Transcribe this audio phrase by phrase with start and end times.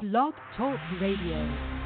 [0.00, 1.77] Blog Talk Radio.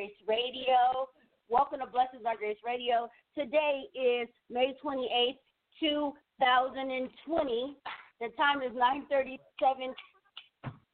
[0.00, 1.12] Grace Radio.
[1.50, 3.10] Welcome to Blessings by Grace Radio.
[3.36, 5.36] Today is May 28th,
[5.78, 7.76] 2020.
[8.18, 9.92] The time is 9:37.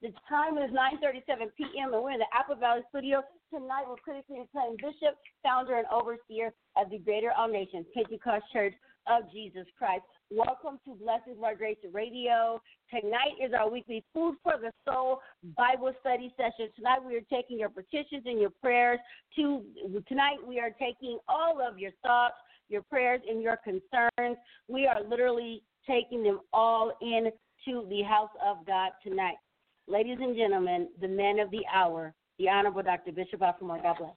[0.02, 1.22] The time is 9:37
[1.56, 1.94] p.m.
[1.94, 3.22] and we're in the Apple Valley Studio
[3.54, 8.74] tonight with critically acclaimed Bishop, founder, and overseer of the Greater All Nations Pentecost Church
[9.06, 10.02] of Jesus Christ.
[10.30, 12.60] Welcome to Blessings by Grace Radio.
[12.90, 15.20] Tonight is our weekly Food for the Soul
[15.56, 16.70] Bible study session.
[16.74, 18.98] Tonight we are taking your petitions and your prayers.
[19.36, 19.62] To
[20.08, 22.34] tonight we are taking all of your thoughts,
[22.68, 24.36] your prayers, and your concerns.
[24.68, 29.36] We are literally taking them all into the house of God tonight.
[29.88, 33.12] Ladies and gentlemen, the men of the hour, the Honorable Dr.
[33.12, 33.80] Bishop Alfred Moore.
[33.80, 34.14] God bless.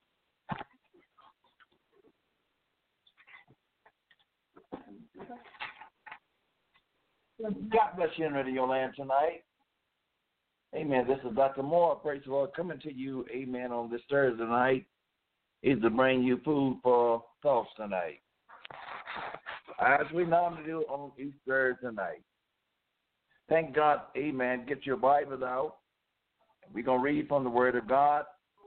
[7.41, 9.43] God bless you in your Land tonight.
[10.75, 11.05] Amen.
[11.07, 11.63] This is Dr.
[11.63, 11.95] Moore.
[11.95, 12.51] Praise the Lord.
[12.55, 14.85] Coming to you, amen, on this Thursday night
[15.63, 18.19] is to bring you food for thoughts tonight.
[19.79, 22.21] As we normally do on each Thursday night.
[23.47, 24.65] Thank God, amen.
[24.67, 25.77] Get your Bibles out.
[26.73, 28.25] We're going to read from the Word of God.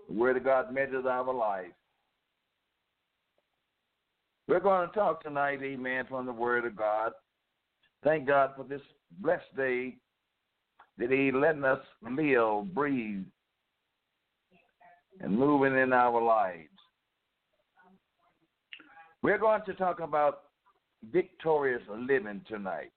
[0.08, 1.66] The Word of God measures our life.
[4.48, 7.12] We're going to talk tonight, amen, from the Word of God.
[8.04, 8.80] Thank God for this
[9.20, 9.96] blessed day
[10.98, 13.24] that He letting us live, breathe,
[15.20, 16.68] and moving in our lives.
[19.22, 20.40] We're going to talk about
[21.12, 22.90] victorious living tonight.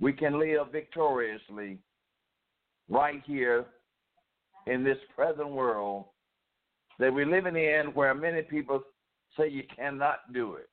[0.00, 1.78] We can live victoriously
[2.88, 3.66] right here
[4.66, 6.06] in this present world
[6.98, 8.82] that we're living in where many people
[9.36, 10.68] say you cannot do it.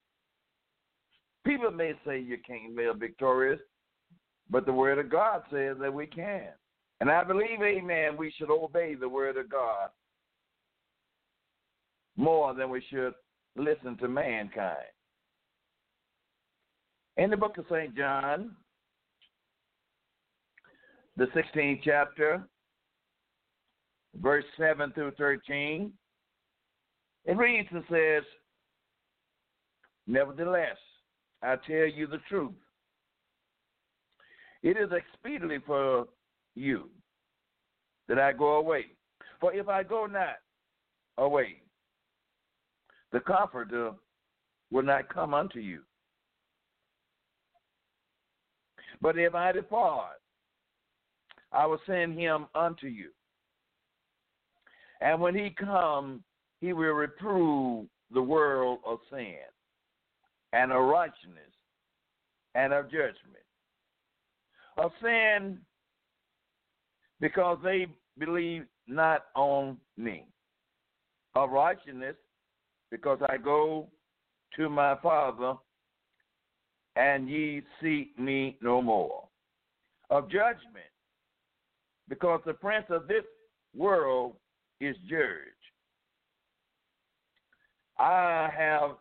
[1.48, 3.62] People may say you can't live victorious,
[4.50, 6.50] but the Word of God says that we can.
[7.00, 9.90] And I believe, amen, we should obey the Word of God
[12.18, 13.14] more than we should
[13.56, 14.76] listen to mankind.
[17.16, 17.96] In the book of St.
[17.96, 18.52] John,
[21.16, 22.44] the 16th chapter,
[24.22, 25.94] verse 7 through 13,
[27.24, 28.24] it reads and says,
[30.08, 30.78] Nevertheless,
[31.42, 32.54] I tell you the truth.
[34.64, 36.08] It is expediently for
[36.56, 36.90] you
[38.08, 38.86] that I go away.
[39.40, 40.38] For if I go not
[41.18, 41.58] away,
[43.12, 43.92] the Comforter
[44.72, 45.82] will not come unto you.
[49.00, 50.18] But if I depart,
[51.52, 53.10] I will send him unto you.
[55.02, 56.24] And when he come,
[56.60, 59.36] he will reprove the world of sin
[60.54, 61.54] and of righteousness
[62.56, 63.16] and of judgment.
[64.78, 65.60] Of sin,
[67.20, 70.26] because they believe not on me.
[71.36, 72.16] Of righteousness,
[72.92, 73.88] because I go
[74.56, 75.54] to my Father,
[76.96, 79.24] and ye seek me no more.
[80.10, 80.92] Of judgment,
[82.08, 83.24] because the prince of this
[83.76, 84.34] world
[84.80, 85.22] is judged.
[88.00, 88.92] I have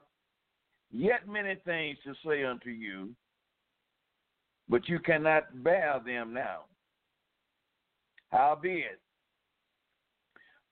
[0.91, 3.11] yet many things to say unto you,
[4.69, 6.65] but you cannot bear them now.
[8.31, 9.01] Howbeit,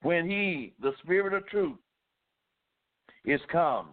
[0.03, 1.79] when he, the Spirit of truth,
[3.25, 3.89] is come,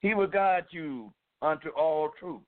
[0.00, 1.12] he will guide you
[1.42, 2.40] unto all truth.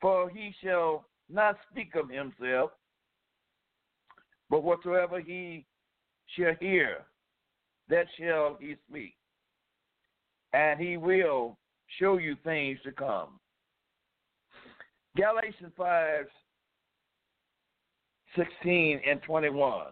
[0.00, 2.70] For he shall not speak of himself,
[4.50, 5.66] but whatsoever he
[6.36, 7.04] shall hear,
[7.88, 9.14] that shall he speak.
[10.52, 11.58] And he will
[11.98, 13.40] show you things to come.
[15.16, 16.26] Galatians 5
[18.36, 19.86] 16 and 21.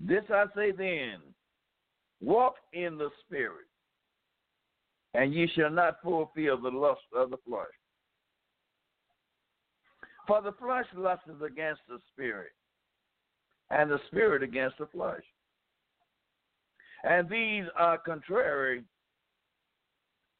[0.00, 1.18] This I say then
[2.20, 3.66] walk in the Spirit,
[5.14, 7.66] and ye shall not fulfill the lust of the flesh.
[10.26, 12.52] For the flesh lusts against the Spirit,
[13.70, 15.22] and the Spirit against the flesh.
[17.04, 18.84] And these are contrary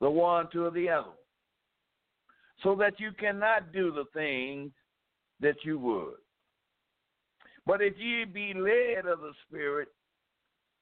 [0.01, 1.11] the one to the other,
[2.62, 4.73] so that you cannot do the things
[5.41, 6.15] that you would.
[7.67, 9.89] But if ye be led of the Spirit,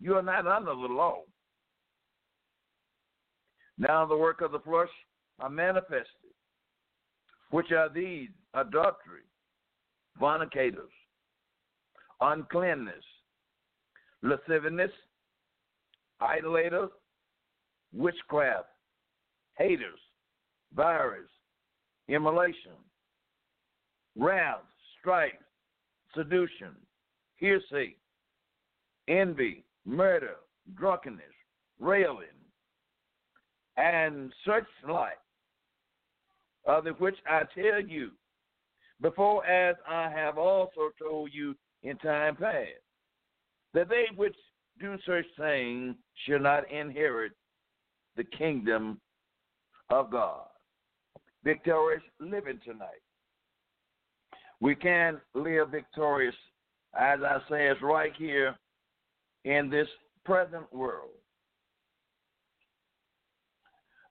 [0.01, 1.23] you are not under the law.
[3.77, 4.89] Now the work of the flesh
[5.41, 6.07] are manifested,
[7.51, 9.27] which are these adultery,
[10.19, 10.91] fornicators,
[12.21, 13.05] uncleanness,
[14.23, 14.91] lasciviousness,
[16.21, 16.91] idolaters,
[17.93, 18.67] witchcraft,
[19.57, 19.99] haters,
[20.75, 21.29] virus,
[22.09, 22.73] immolation,
[24.17, 24.61] wrath,
[24.99, 25.33] strife,
[26.15, 26.75] seduction,
[27.37, 27.95] hearsay,
[29.09, 30.37] envy, murder,
[30.77, 31.25] drunkenness,
[31.81, 32.27] railing,
[33.77, 35.19] and such like,
[36.67, 38.11] of the which I tell you,
[39.01, 42.69] before as I have also told you in time past,
[43.73, 44.35] that they which
[44.81, 45.95] do such things
[46.27, 47.33] shall not inherit
[48.17, 49.01] the kingdom
[49.91, 50.47] of God.
[51.45, 53.03] Victorious living tonight.
[54.61, 56.35] We can live victorious,
[56.99, 58.57] as I say, it's right here
[59.45, 59.87] in this
[60.25, 61.11] present world.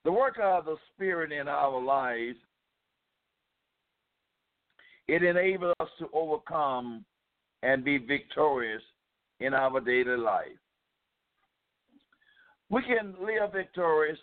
[0.05, 2.37] The work of the Spirit in our lives,
[5.09, 7.03] it enables us to overcome
[7.61, 8.81] and be victorious
[9.39, 10.47] in our daily life.
[12.69, 14.17] We can live victorious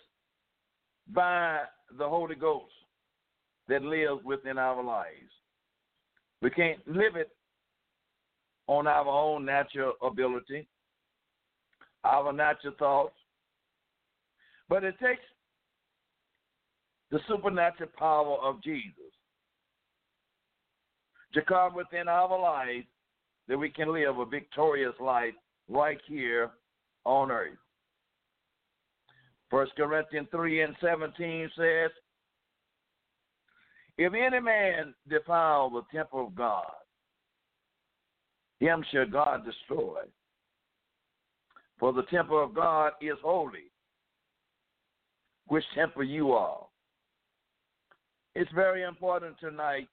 [1.13, 1.61] by
[1.97, 2.73] the Holy Ghost
[3.67, 5.31] that lives within our lives.
[6.41, 7.29] We can't live it
[8.67, 10.67] on our own natural ability,
[12.03, 13.15] our natural thoughts,
[14.69, 15.21] but it takes
[17.11, 18.91] the supernatural power of Jesus
[21.33, 22.85] to come within our life
[23.47, 25.33] that we can live a victorious life
[25.69, 26.51] right here
[27.05, 27.57] on earth.
[29.49, 31.91] First Corinthians 3 and 17 says,
[33.97, 36.71] If any man defile the temple of God,
[38.59, 40.01] him shall God destroy.
[41.79, 43.71] For the temple of God is holy,
[45.47, 46.65] which temple you are.
[48.33, 49.87] It's very important tonight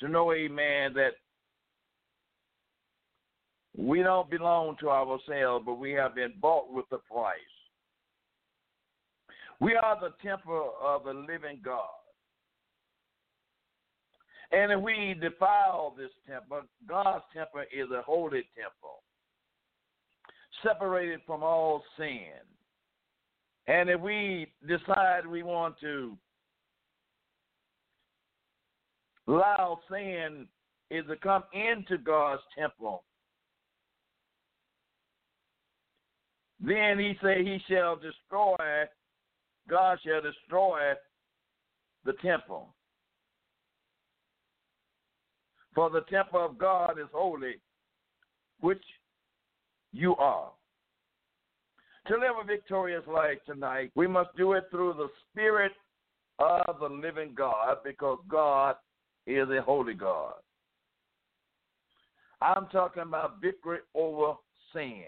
[0.00, 1.12] to know, amen, that
[3.76, 7.38] we don't belong to ourselves, but we have been bought with a price.
[9.60, 11.86] We are the temple of the living God.
[14.50, 19.02] And if we defile this temple, God's temple is a holy temple,
[20.62, 22.42] separated from all sin.
[23.66, 26.18] And if we decide we want to
[29.26, 30.46] allow sin
[30.90, 33.04] is to come into God's temple,
[36.62, 38.84] then he said, he shall destroy,
[39.68, 40.92] God shall destroy
[42.04, 42.74] the temple.
[45.74, 47.56] For the temple of God is holy,
[48.60, 48.82] which
[49.92, 50.50] you are.
[52.08, 55.72] To live a victorious life tonight, we must do it through the Spirit
[56.38, 58.76] of the living God because God
[59.26, 60.34] is a holy God.
[62.40, 64.34] I'm talking about victory over
[64.72, 65.04] sin.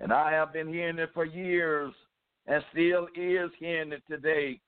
[0.00, 1.92] And I have been hearing it for years
[2.46, 4.60] and still is hearing it today.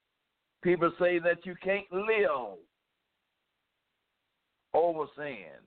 [0.62, 2.58] People say that you can't live
[4.74, 5.60] over sin.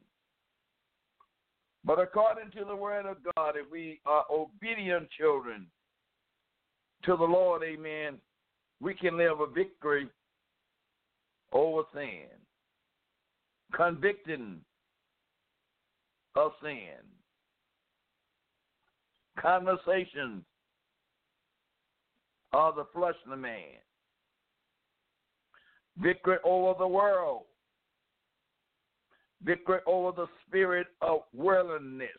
[1.84, 5.68] But according to the word of God, if we are obedient children
[7.04, 8.18] to the Lord, amen,
[8.82, 10.08] we can live a victory
[11.52, 12.28] over sin,
[13.76, 14.62] convicting
[16.36, 17.15] of sin,
[19.40, 20.44] conversations
[22.54, 23.82] of the flesh fleshly man,
[25.98, 27.44] victory over the world,
[29.44, 32.10] victory over the spirit of worldliness,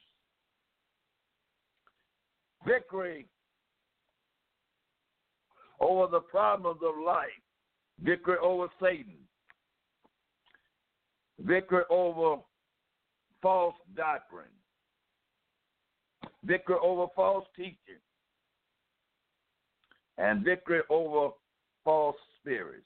[2.67, 3.27] victory
[5.81, 7.29] over the problems of life,
[8.03, 9.17] victory over Satan,
[11.41, 12.43] victory over
[13.43, 14.47] false doctrine,
[16.47, 18.01] victory over false teaching,
[20.19, 21.31] and victory over
[21.85, 22.85] false spirits.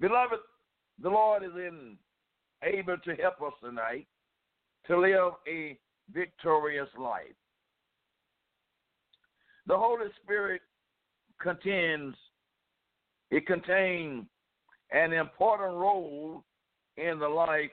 [0.00, 0.38] Beloved,
[1.02, 1.96] the Lord is in
[2.62, 4.06] able to help us tonight
[4.86, 5.78] to live a
[6.12, 7.36] victorious life.
[9.66, 10.62] The Holy Spirit
[11.40, 12.14] contains
[13.30, 14.24] it contains
[14.90, 16.42] an important role
[16.96, 17.70] in the life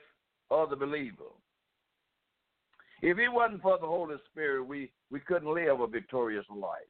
[0.50, 1.24] of the believer.
[3.00, 6.88] If it wasn't for the Holy Spirit, we, we couldn't live a victorious life.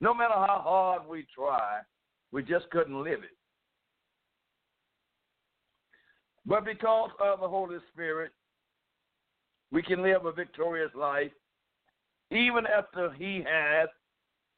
[0.00, 1.80] No matter how hard we try,
[2.32, 3.36] we just couldn't live it.
[6.44, 8.32] But because of the Holy Spirit,
[9.70, 11.30] we can live a victorious life
[12.30, 13.88] even after He has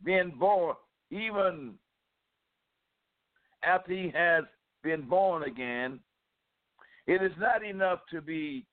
[0.03, 0.77] been born,
[1.11, 1.75] even
[3.63, 4.45] after He has
[4.83, 6.01] been born again.
[7.07, 8.65] It is not enough to be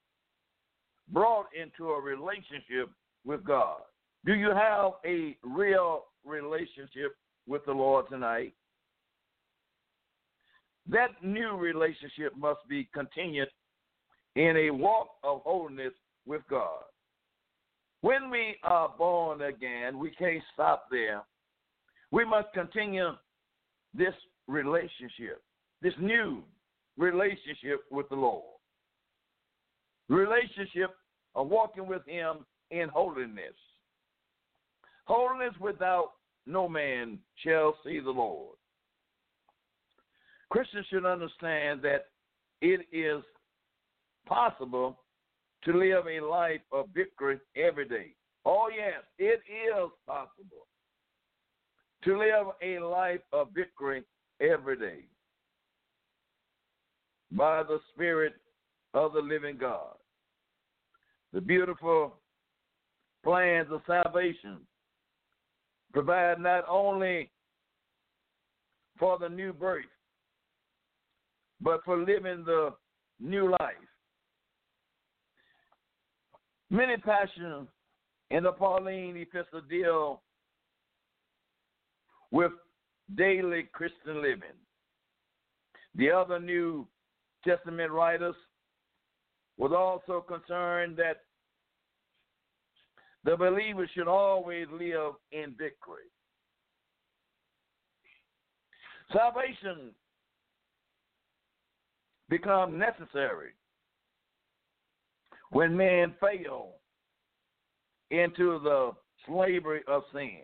[1.10, 2.90] brought into a relationship
[3.26, 3.82] with God.
[4.26, 7.16] Do you have a real relationship
[7.48, 8.54] with the Lord tonight?
[10.90, 13.50] That new relationship must be continued
[14.36, 15.94] in a walk of holiness
[16.26, 16.84] with God.
[18.02, 21.22] When we are born again, we can't stop there.
[22.12, 23.12] We must continue
[23.94, 24.14] this
[24.48, 25.42] relationship,
[25.82, 26.44] this new
[26.98, 28.51] relationship with the Lord.
[30.12, 30.92] Relationship
[31.36, 33.56] of walking with Him in holiness.
[35.06, 36.12] Holiness without
[36.46, 38.58] no man shall see the Lord.
[40.50, 42.08] Christians should understand that
[42.62, 43.24] it is
[44.28, 45.00] possible
[45.64, 48.14] to live a life of victory every day.
[48.44, 50.68] Oh, yes, it is possible
[52.04, 54.04] to live a life of victory
[54.42, 55.06] every day
[57.32, 58.34] by the Spirit
[58.94, 59.96] of the living God.
[61.34, 62.18] The beautiful
[63.24, 64.58] plans of salvation
[65.94, 67.32] provide not only
[68.98, 69.86] for the new birth,
[71.62, 72.72] but for living the
[73.20, 73.76] new life.
[76.70, 77.68] Many passions
[78.30, 80.22] in the Pauline epistle deal
[82.32, 82.52] with
[83.16, 84.58] daily Christian living.
[85.96, 86.88] The other New
[87.46, 88.36] Testament writers
[89.62, 91.18] was also concerned that
[93.24, 96.10] the believer should always live in victory.
[99.14, 99.92] Salvation
[102.28, 103.52] becomes necessary
[105.52, 106.78] when men fail
[108.10, 108.94] into the
[109.28, 110.40] slavery of sin.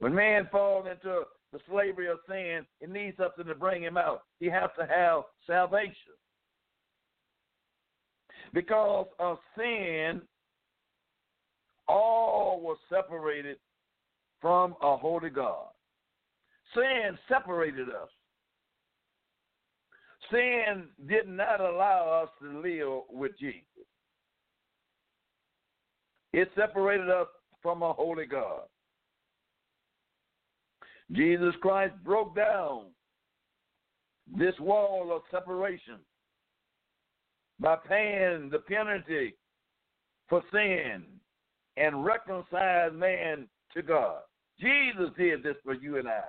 [0.00, 1.22] When man falls into
[1.54, 4.24] the slavery of sin, it needs something to bring him out.
[4.40, 6.12] He has to have salvation.
[8.54, 10.22] Because of sin,
[11.88, 13.56] all were separated
[14.40, 15.66] from a holy God.
[16.72, 18.08] Sin separated us.
[20.30, 23.64] Sin did not allow us to live with Jesus.
[26.32, 27.26] It separated us
[27.60, 28.62] from a holy God.
[31.12, 32.86] Jesus Christ broke down
[34.38, 35.98] this wall of separation
[37.60, 39.34] by paying the penalty
[40.28, 41.04] for sin
[41.76, 44.20] and reconciled man to God.
[44.60, 46.22] Jesus did this for you and I.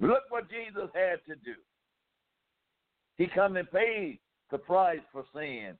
[0.00, 1.54] Look what Jesus had to do.
[3.16, 4.18] He come and paid
[4.50, 5.74] the price for sin.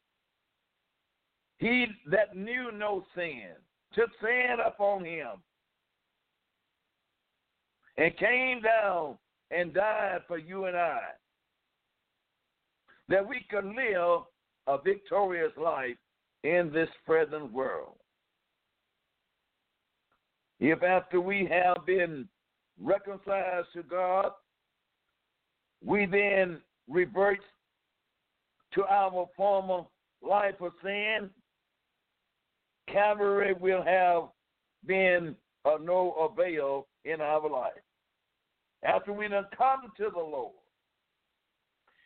[1.58, 3.50] He that knew no sin
[3.92, 5.28] took sin upon him
[7.96, 9.16] and came down
[9.50, 11.00] and died for you and I
[13.08, 14.22] that we could live
[14.66, 15.96] a victorious life
[16.42, 17.96] in this present world.
[20.60, 22.28] If after we have been
[22.80, 24.30] reconciled to God,
[25.84, 27.40] we then revert
[28.74, 29.82] to our former
[30.22, 31.30] life of sin,
[32.90, 34.24] Calvary will have
[34.86, 35.34] been
[35.64, 37.72] of no avail in our life.
[38.82, 40.52] After we done come to the Lord,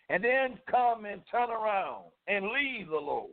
[0.09, 3.31] and then come and turn around and leave the Lord,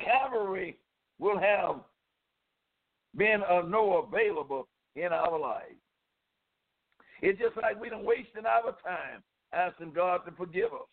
[0.00, 0.78] Calvary
[1.18, 1.76] will have
[3.16, 5.76] been of no available in our life.
[7.20, 10.88] It's just like we don't wasting our time asking God to forgive us.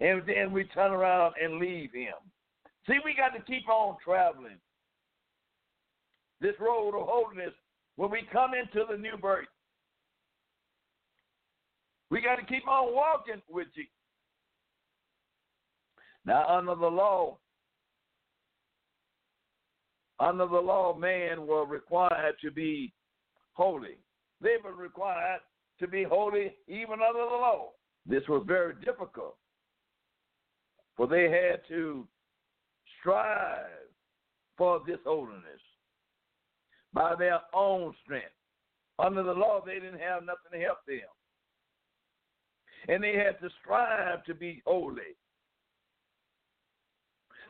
[0.00, 2.14] And then we turn around and leave him.
[2.86, 4.58] See, we got to keep on traveling
[6.40, 7.52] this road of holiness
[7.96, 9.46] when we come into the new birth.
[12.10, 13.90] We got to keep on walking with Jesus.
[16.24, 17.38] Now, under the law,
[20.20, 22.92] under the law, man were required to be
[23.52, 23.98] holy.
[24.40, 25.40] They were required
[25.80, 27.70] to be holy even under the law.
[28.06, 29.36] This was very difficult,
[30.96, 32.06] for they had to
[32.98, 33.66] strive
[34.56, 35.60] for this holiness
[36.92, 38.26] by their own strength.
[38.98, 40.98] Under the law, they didn't have nothing to help them.
[42.86, 45.16] And they had to strive to be holy.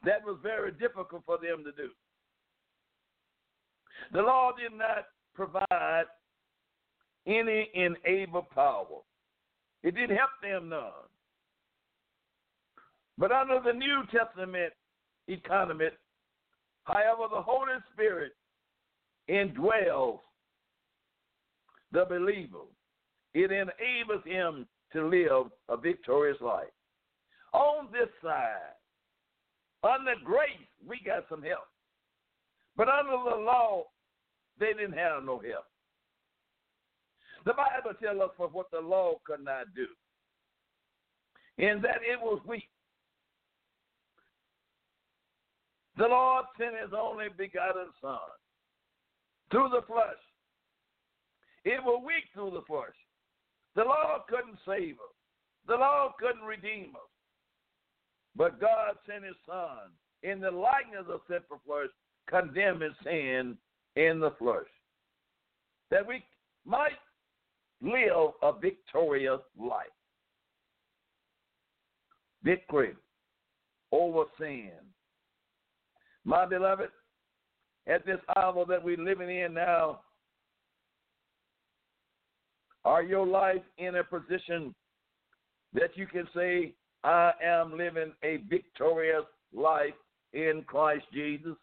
[0.05, 1.91] That was very difficult for them to do.
[4.13, 6.05] The law did not provide
[7.27, 9.03] any enable power.
[9.83, 10.93] It didn't help them none.
[13.19, 14.73] But under the New Testament
[15.27, 15.89] economy,
[16.85, 18.33] however, the Holy Spirit
[19.29, 20.21] indwells
[21.93, 22.65] the believer.
[23.35, 26.69] It enables him to live a victorious life.
[27.53, 28.75] On this side,
[29.83, 30.49] under grace,
[30.87, 31.67] we got some help.
[32.77, 33.85] But under the law,
[34.59, 35.65] they didn't have no help.
[37.45, 39.87] The Bible tells us for what the law could not do,
[41.57, 42.69] in that it was weak.
[45.97, 48.19] The Lord sent his only begotten Son
[49.51, 50.21] through the flesh.
[51.65, 52.95] It was weak through the flesh.
[53.79, 55.15] The law couldn't save us.
[55.69, 57.11] The law couldn't redeem us.
[58.35, 59.93] But God sent his son
[60.25, 61.87] in the likeness of sinful flesh,
[62.29, 63.57] condemning sin
[63.95, 64.67] in the flesh.
[65.93, 66.25] That we
[66.67, 66.99] might
[67.81, 69.87] live a victorious life.
[72.43, 72.97] Victory
[73.93, 74.73] over sin.
[76.25, 76.89] My beloved,
[77.87, 80.01] at this hour that we're living in now,
[82.89, 84.75] are your life in a position
[85.75, 86.73] that you can say,
[87.05, 89.93] I am living a victorious life
[90.33, 91.55] in Christ Jesus?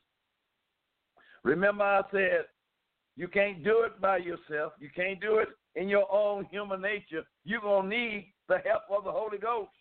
[1.44, 2.46] Remember, I said,
[3.18, 4.74] you can't do it by yourself.
[4.80, 7.24] You can't do it in your own human nature.
[7.44, 9.72] You're going to need the help of the Holy Ghost.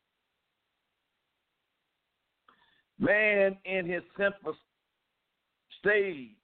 [2.98, 4.60] Man in his simplest
[5.78, 6.36] state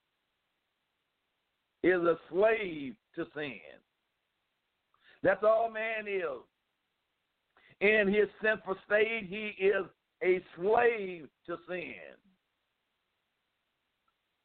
[1.83, 3.61] is a slave to sin.
[5.23, 6.23] That's all man is.
[7.81, 9.87] In his sinful state, he is
[10.23, 11.95] a slave to sin.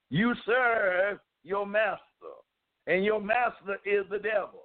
[0.09, 1.99] You serve your master,
[2.87, 4.63] and your master is the devil.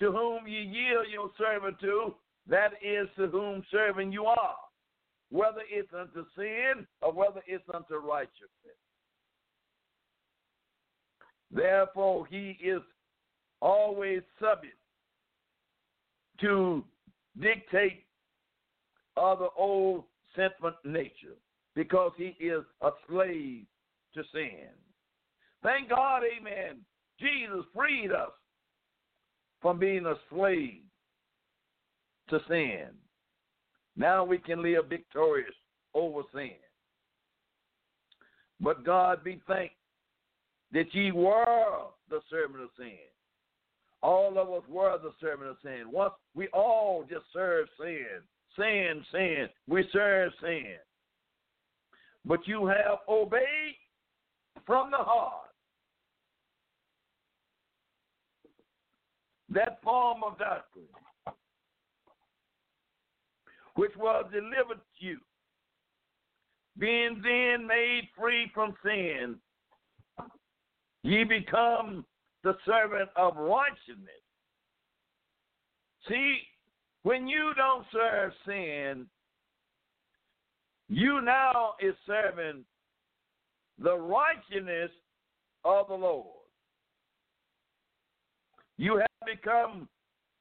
[0.00, 2.14] To whom you yield your servant to,
[2.48, 4.56] that is to whom serving you are,
[5.30, 8.50] whether it's unto sin or whether it's unto righteousness.
[11.50, 12.82] Therefore, he is
[13.60, 14.76] always subject
[16.40, 16.84] to
[17.40, 18.04] dictate
[19.16, 20.04] of the old
[20.36, 21.36] sinful nature
[21.74, 23.64] because he is a slave
[24.14, 24.68] to sin.
[25.62, 26.80] Thank God, amen.
[27.20, 28.30] Jesus freed us
[29.60, 30.82] from being a slave
[32.30, 32.88] to sin.
[33.96, 35.54] Now we can live victorious
[35.94, 36.50] over sin.
[38.60, 39.74] But God be thanked
[40.72, 43.13] that ye were the servant of sin.
[44.04, 45.84] All of us were the servant of sin.
[45.90, 48.04] Once we all just serve sin.
[48.54, 49.48] Sin, sin.
[49.66, 50.74] We serve sin.
[52.26, 53.76] But you have obeyed
[54.66, 55.48] from the heart
[59.48, 60.84] that form of doctrine
[63.76, 65.18] which was delivered to you,
[66.78, 69.36] being then made free from sin,
[71.02, 72.04] ye become
[72.44, 74.22] the servant of righteousness.
[76.08, 76.38] See,
[77.02, 79.06] when you don't serve sin,
[80.88, 82.64] you now is serving
[83.82, 84.90] the righteousness
[85.64, 86.26] of the Lord.
[88.76, 89.88] You have become,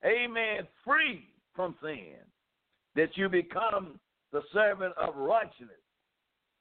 [0.06, 2.18] amen, free from sin,
[2.96, 4.00] that you become
[4.34, 5.70] the servant of righteousness.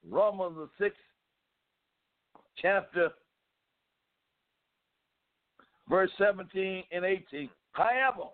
[0.09, 0.98] Romans the sixth
[2.59, 3.11] chapter,
[5.92, 7.50] verse 17 and 18.
[7.72, 8.31] However,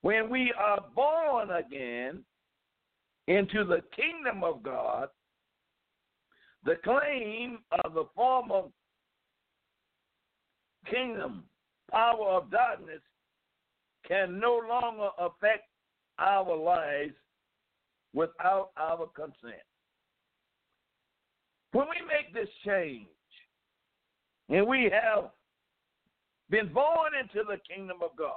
[0.00, 2.24] when we are born again
[3.28, 5.08] into the kingdom of God,
[6.64, 8.62] the claim of the former
[10.90, 11.44] kingdom,
[11.90, 13.02] power of darkness,
[14.08, 15.64] can no longer affect
[16.18, 17.12] our lives
[18.14, 19.60] without our consent.
[21.72, 23.08] When we make this change,
[24.48, 25.30] and we have
[26.50, 28.32] been born into the kingdom of God,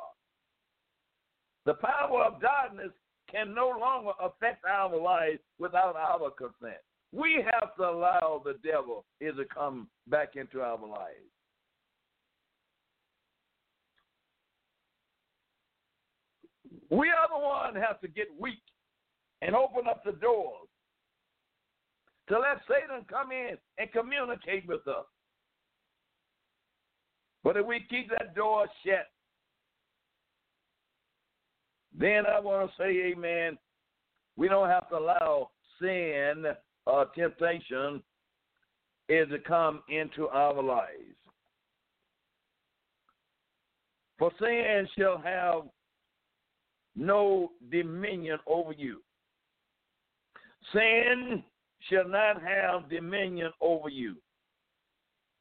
[1.66, 2.92] the power of darkness
[3.32, 6.82] can no longer affect our lives without our consent.
[7.12, 11.30] We have to allow the devil to come back into our lives.
[16.90, 18.62] We are the one have to get weak
[19.42, 20.68] and open up the doors
[22.30, 25.06] to let Satan come in and communicate with us.
[27.50, 29.08] But if we keep that door shut,
[31.98, 33.58] then I want to say, amen,
[34.38, 35.50] we don't have to allow
[35.82, 36.46] sin
[36.86, 38.04] or temptation
[39.10, 41.18] is to come into our lives.
[44.20, 45.64] For sin shall have
[46.96, 49.02] no dominion over you.
[50.72, 51.44] Sin
[51.90, 54.18] shall not have dominion over you.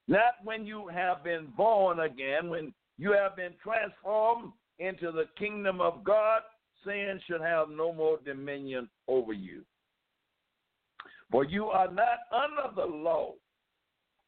[0.09, 5.81] Not when you have been born again, when you have been transformed into the kingdom
[5.83, 6.41] of God,
[6.85, 9.63] sin should have no more dominion over you.
[11.31, 13.35] For you are not under the law,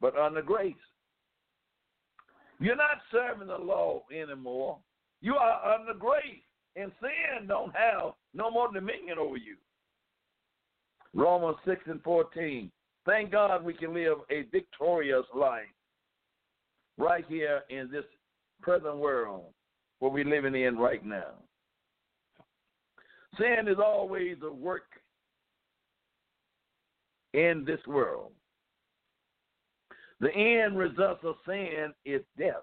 [0.02, 0.74] but under grace.
[2.60, 4.78] You're not serving the law anymore.
[5.22, 6.42] You are under grace,
[6.76, 9.56] and sin don't have no more dominion over you.
[11.14, 12.70] Romans 6 and 14.
[13.10, 15.64] Thank God we can live a victorious life
[16.96, 18.04] right here in this
[18.62, 19.46] present world
[19.98, 21.32] what we're living in right now.
[23.36, 24.84] Sin is always a work
[27.34, 28.30] in this world.
[30.20, 32.62] The end result of sin is death.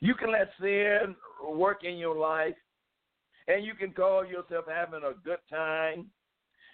[0.00, 2.54] You can let sin work in your life,
[3.48, 6.06] and you can call yourself having a good time.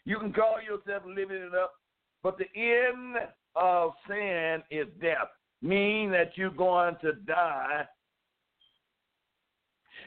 [0.04, 1.72] You can call yourself living it up,
[2.22, 3.16] but the end
[3.56, 5.28] of sin is death,
[5.62, 7.84] meaning that you're going to die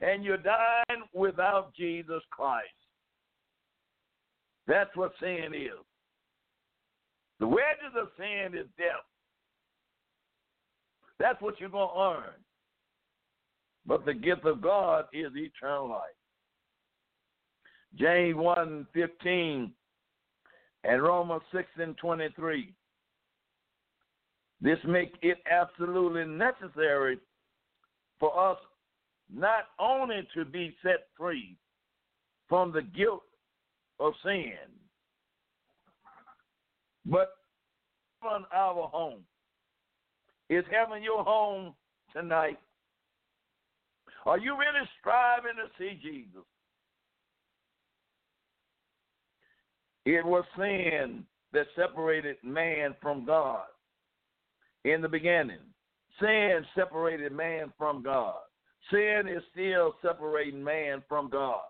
[0.02, 2.68] and you're dying without Jesus Christ.
[4.68, 5.72] That's what sin is.
[7.40, 9.04] The wages of sin is death.
[11.20, 12.34] That's what you're going to earn.
[13.86, 16.02] But the gift of God is eternal life.
[17.96, 19.72] James 1 15
[20.84, 22.74] and Romans 6 and 23.
[24.62, 27.18] This makes it absolutely necessary
[28.20, 28.58] for us
[29.34, 31.58] not only to be set free
[32.48, 33.24] from the guilt
[34.00, 34.54] of sin.
[37.06, 37.34] But
[38.24, 39.22] on our home.
[40.50, 41.74] Is heaven your home
[42.14, 42.60] tonight?
[44.26, 46.44] Are you really striving to see Jesus?
[50.06, 53.64] It was sin that separated man from God
[54.84, 55.60] in the beginning.
[56.20, 58.36] Sin separated man from God.
[58.92, 61.62] Sin is still separating man from God.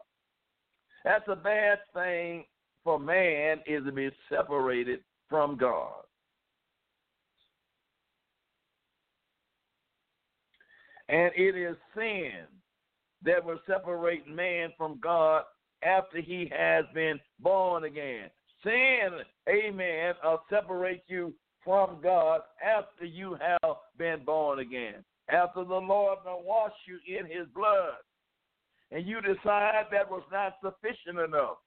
[1.04, 2.46] That's a bad thing
[2.84, 6.04] for man is to be separated from God.
[11.10, 12.48] And it is sin
[13.24, 15.44] that will separate man from God
[15.86, 18.30] after he has been born again.
[18.64, 19.10] Sin,
[19.50, 25.04] amen, will separate you from God after you have been born again.
[25.30, 27.96] After the Lord will wash you in his blood.
[28.92, 31.58] And you decide that was not sufficient enough.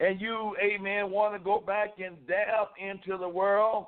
[0.00, 3.86] And you, amen, want to go back and dab into the world.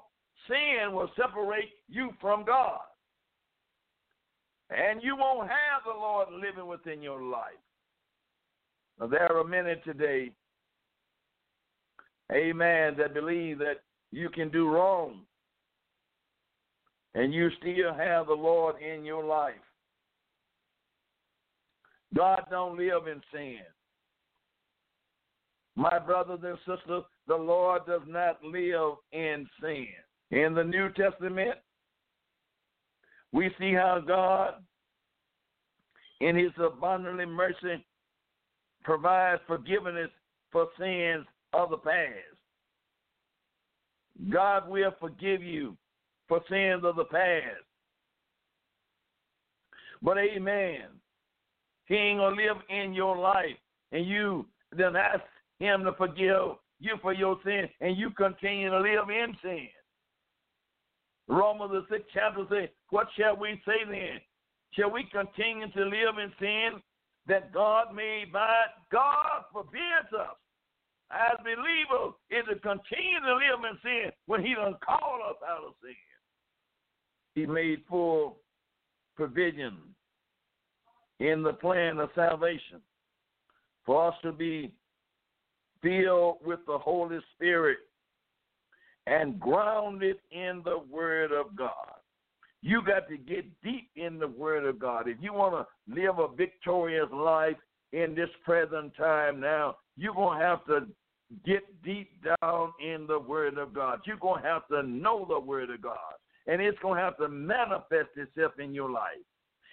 [0.48, 2.80] Sin will separate you from God.
[4.70, 7.52] And you won't have the Lord living within your life.
[8.98, 10.30] There are many today,
[12.32, 15.22] amen, that believe that you can do wrong
[17.14, 19.54] and you still have the Lord in your life.
[22.14, 23.58] God don't live in sin.
[25.76, 29.88] My brothers and sisters, the Lord does not live in sin.
[30.30, 31.56] In the New Testament,
[33.32, 34.54] we see how God,
[36.20, 37.84] in His abundantly mercy,
[38.84, 40.10] provides forgiveness
[40.52, 42.36] for sins of the past.
[44.30, 45.76] God will forgive you
[46.28, 47.64] for sins of the past.
[50.02, 50.82] But amen.
[51.86, 53.56] He ain't gonna live in your life
[53.92, 55.22] and you then ask
[55.58, 59.68] him to forgive you for your sin and you continue to live in sin.
[61.28, 64.20] Romans the sixth chapter says, What shall we say then?
[64.72, 66.82] Shall we continue to live in sin
[67.26, 68.66] that God may abide?
[68.92, 70.36] God forbids us
[71.10, 75.64] as believers is to continue to live in sin when He doesn't call us out
[75.66, 75.94] of sin.
[77.34, 78.38] He made full
[79.16, 79.78] provision
[81.20, 82.80] in the plan of salvation
[83.84, 84.72] for us to be
[85.82, 87.78] filled with the Holy Spirit
[89.06, 91.93] and grounded in the Word of God.
[92.64, 95.06] You got to get deep in the Word of God.
[95.06, 97.58] If you want to live a victorious life
[97.92, 100.86] in this present time now, you're going to have to
[101.44, 104.00] get deep down in the Word of God.
[104.06, 106.14] You're going to have to know the Word of God.
[106.46, 109.20] And it's going to have to manifest itself in your life.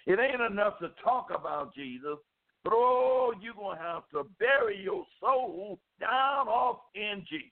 [0.04, 2.18] It ain't enough to talk about Jesus,
[2.62, 7.48] but oh, you're going to have to bury your soul down off in Jesus.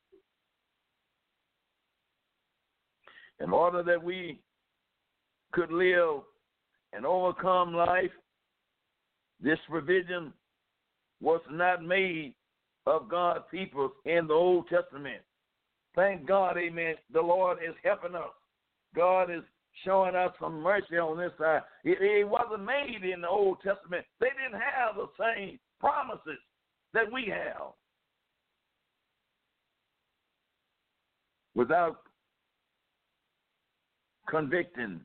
[3.43, 4.39] In order that we
[5.53, 6.23] could live
[6.93, 8.11] and overcome life,
[9.41, 10.33] this provision
[11.21, 12.35] was not made
[12.87, 15.23] of God's people in the Old Testament.
[15.95, 16.95] Thank God, amen.
[17.13, 18.31] The Lord is helping us.
[18.95, 19.43] God is
[19.85, 21.63] showing us some mercy on this side.
[21.85, 24.05] It, it wasn't made in the Old Testament.
[24.21, 26.39] They didn't have the same promises
[26.95, 27.73] that we have.
[31.55, 32.03] Without
[34.29, 35.01] convicting,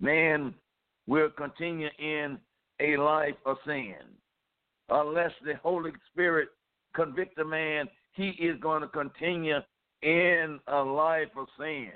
[0.00, 0.54] man
[1.06, 2.38] will continue in
[2.80, 3.94] a life of sin.
[4.88, 6.48] Unless the Holy Spirit
[6.94, 9.58] convict a man, he is going to continue
[10.02, 11.90] in a life of sin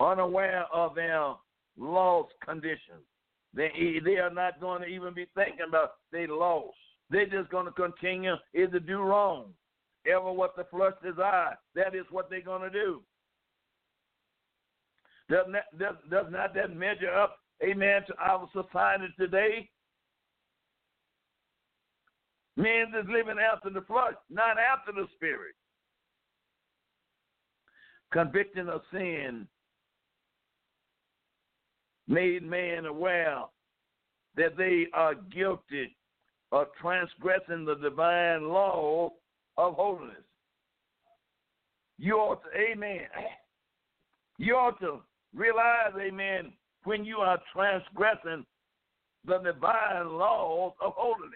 [0.00, 1.32] unaware of their
[1.78, 2.96] lost condition.
[3.54, 6.76] They, they are not going to even be thinking about they lost.
[7.08, 9.46] They're just going to continue to do wrong.
[10.06, 13.02] Ever what the flesh desires, that is what they're going to do.
[15.28, 19.68] Does not, that measure up, amen, to our society today?
[22.56, 25.54] Men is living after the flesh, not after the spirit.
[28.12, 29.46] Convicting of sin
[32.08, 33.42] made man aware
[34.36, 35.96] that they are guilty
[36.52, 39.10] of transgressing the divine law
[39.58, 40.16] of holiness.
[41.98, 43.06] You ought to, amen.
[44.38, 45.00] You ought to
[45.36, 46.52] realize, amen,
[46.84, 48.44] when you are transgressing
[49.26, 51.34] the divine laws of holiness.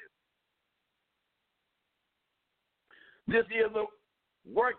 [3.27, 3.85] This is the
[4.51, 4.77] work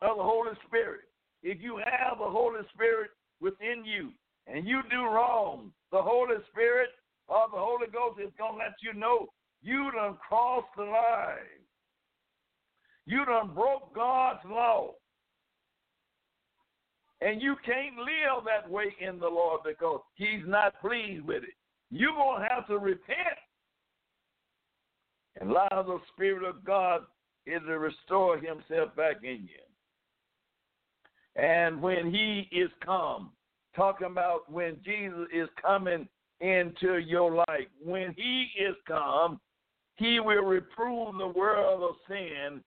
[0.00, 1.02] of the Holy Spirit.
[1.42, 4.10] If you have the Holy Spirit within you,
[4.46, 6.88] and you do wrong, the Holy Spirit
[7.28, 9.28] or the Holy Ghost is going to let you know
[9.62, 11.62] You done crossed the line.
[13.06, 14.94] You done broke God's law.
[17.22, 21.54] And you can't live that way in the Lord because He's not pleased with it.
[21.90, 23.38] You're going to have to repent
[25.40, 27.02] and allow the Spirit of God
[27.46, 29.62] is to restore Himself back in you.
[31.36, 33.30] And when He is come,
[33.76, 36.08] talking about when Jesus is coming
[36.40, 39.40] into your life, when He is come,
[39.96, 42.60] He will reprove the world of sin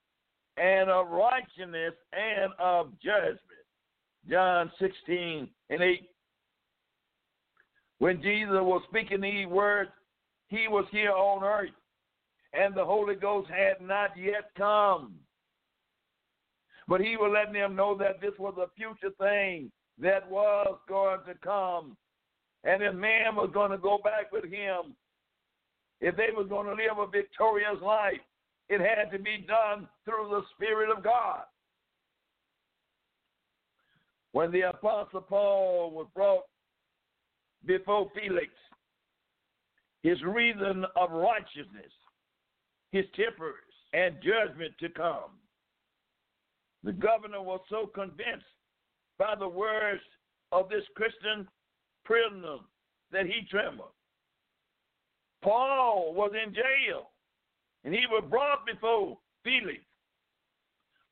[0.57, 3.39] and of righteousness and of judgment.
[4.29, 6.09] John 16 and 8.
[7.99, 9.91] When Jesus was speaking these words,
[10.47, 11.69] he was here on earth,
[12.53, 15.15] and the Holy Ghost had not yet come.
[16.87, 21.19] But he was letting them know that this was a future thing that was going
[21.27, 21.97] to come.
[22.63, 24.95] And if man was going to go back with him,
[26.01, 28.21] if they was going to live a victorious life,
[28.69, 31.43] it had to be done through the Spirit of God.
[34.35, 36.43] When the Apostle Paul was brought
[37.65, 38.49] before Felix,
[40.03, 41.93] his reason of righteousness,
[42.91, 43.55] his tempers,
[43.93, 45.39] and judgment to come.
[46.83, 48.43] The governor was so convinced
[49.17, 50.01] by the words
[50.51, 51.47] of this Christian
[52.03, 52.57] prisoner
[53.13, 53.95] that he trembled.
[55.43, 57.11] Paul was in jail
[57.85, 59.79] and he was brought before Felix.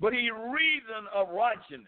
[0.02, 1.88] But he reasoned of righteousness,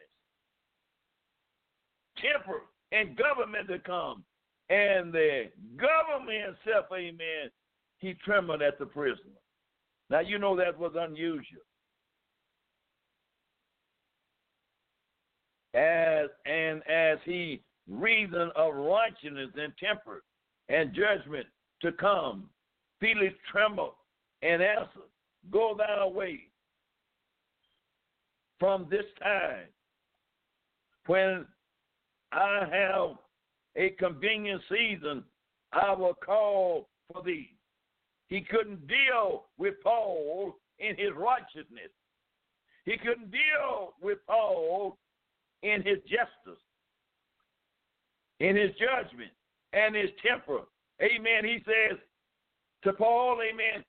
[2.22, 4.24] temper, and government to come.
[4.70, 7.52] And the government itself, amen,
[8.00, 9.40] he trembled at the prisoner.
[10.10, 11.62] Now you know that was unusual.
[15.74, 20.24] As and as he reasoned of righteousness and temper
[20.70, 21.48] and judgment
[21.82, 22.50] to come,
[23.00, 23.94] Felix trembled
[24.42, 25.10] and answered,
[25.52, 26.44] Go thou away
[28.60, 29.66] from this time
[31.08, 31.46] when
[32.36, 33.18] I have
[33.78, 35.24] a convenient season,
[35.72, 37.52] I will call for thee.
[38.28, 41.92] He couldn't deal with Paul in his righteousness.
[42.84, 44.98] He couldn't deal with Paul
[45.64, 46.62] in his justice,
[48.40, 49.32] in his judgment,
[49.74, 50.62] and his temper.
[51.02, 51.46] Amen.
[51.46, 51.98] He says
[52.84, 53.84] to Paul, Amen,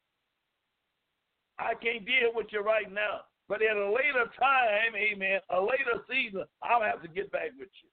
[1.59, 3.23] I can't deal with you right now.
[3.49, 7.69] But at a later time, amen, a later season, I'll have to get back with
[7.83, 7.89] you.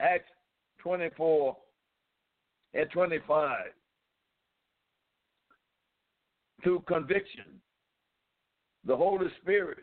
[0.00, 0.30] Acts
[0.78, 1.56] 24
[2.74, 3.56] and 25.
[6.62, 7.44] Through conviction,
[8.86, 9.78] the Holy Spirit,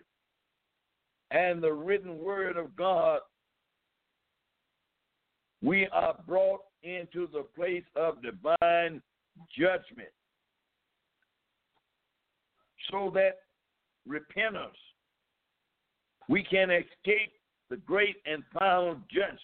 [1.32, 3.19] and the written word of God,
[5.62, 9.02] we are brought into the place of divine
[9.58, 10.10] judgment
[12.89, 13.39] so that
[14.08, 14.78] repentance,
[16.28, 17.34] we can escape
[17.69, 19.39] the great and final judgment.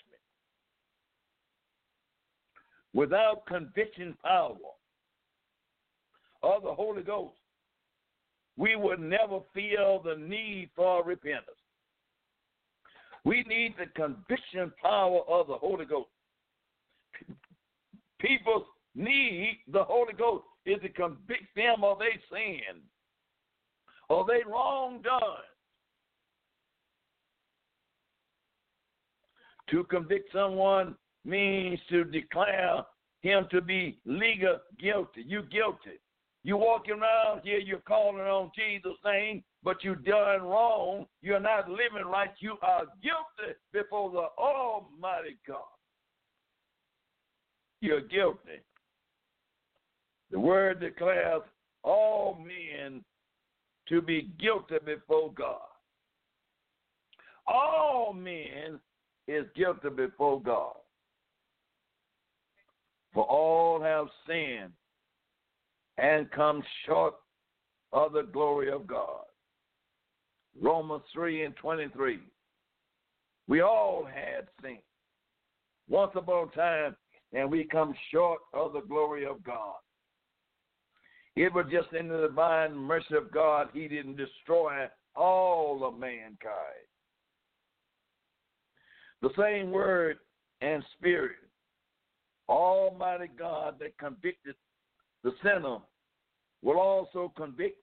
[2.96, 4.56] Without conviction power
[6.42, 7.36] of the Holy Ghost,
[8.56, 11.46] we would never feel the need for repentance.
[13.26, 16.08] We need the conviction power of the Holy Ghost.
[18.20, 22.80] People need the Holy Ghost is to convict them of their sin
[24.08, 25.22] or they wrong done.
[29.72, 32.84] To convict someone means to declare
[33.22, 35.24] him to be legal guilty.
[35.26, 36.00] You guilty.
[36.44, 41.08] You walking around here, you're calling on Jesus' name, but you done wrong.
[41.24, 42.30] You're not living right.
[42.38, 45.64] You are guilty before the Almighty God.
[47.82, 48.62] You're guilty.
[50.30, 51.42] The word declares
[51.84, 53.04] all men
[53.90, 55.60] to be guilty before God.
[57.48, 58.80] All men
[59.28, 60.76] is guilty before God.
[63.16, 64.74] For all have sinned
[65.98, 67.16] and come short
[67.94, 69.24] of the glory of God.
[70.62, 72.20] Romans 3 and 23.
[73.48, 74.80] We all had sinned
[75.88, 76.96] once upon a time,
[77.32, 79.76] and we come short of the glory of God.
[81.38, 86.36] It was just in the divine mercy of God, He didn't destroy all of mankind.
[89.22, 90.18] The same word
[90.60, 91.38] and spirit,
[92.50, 94.56] Almighty God that convicted
[95.24, 95.78] the sinner
[96.62, 97.78] will also convict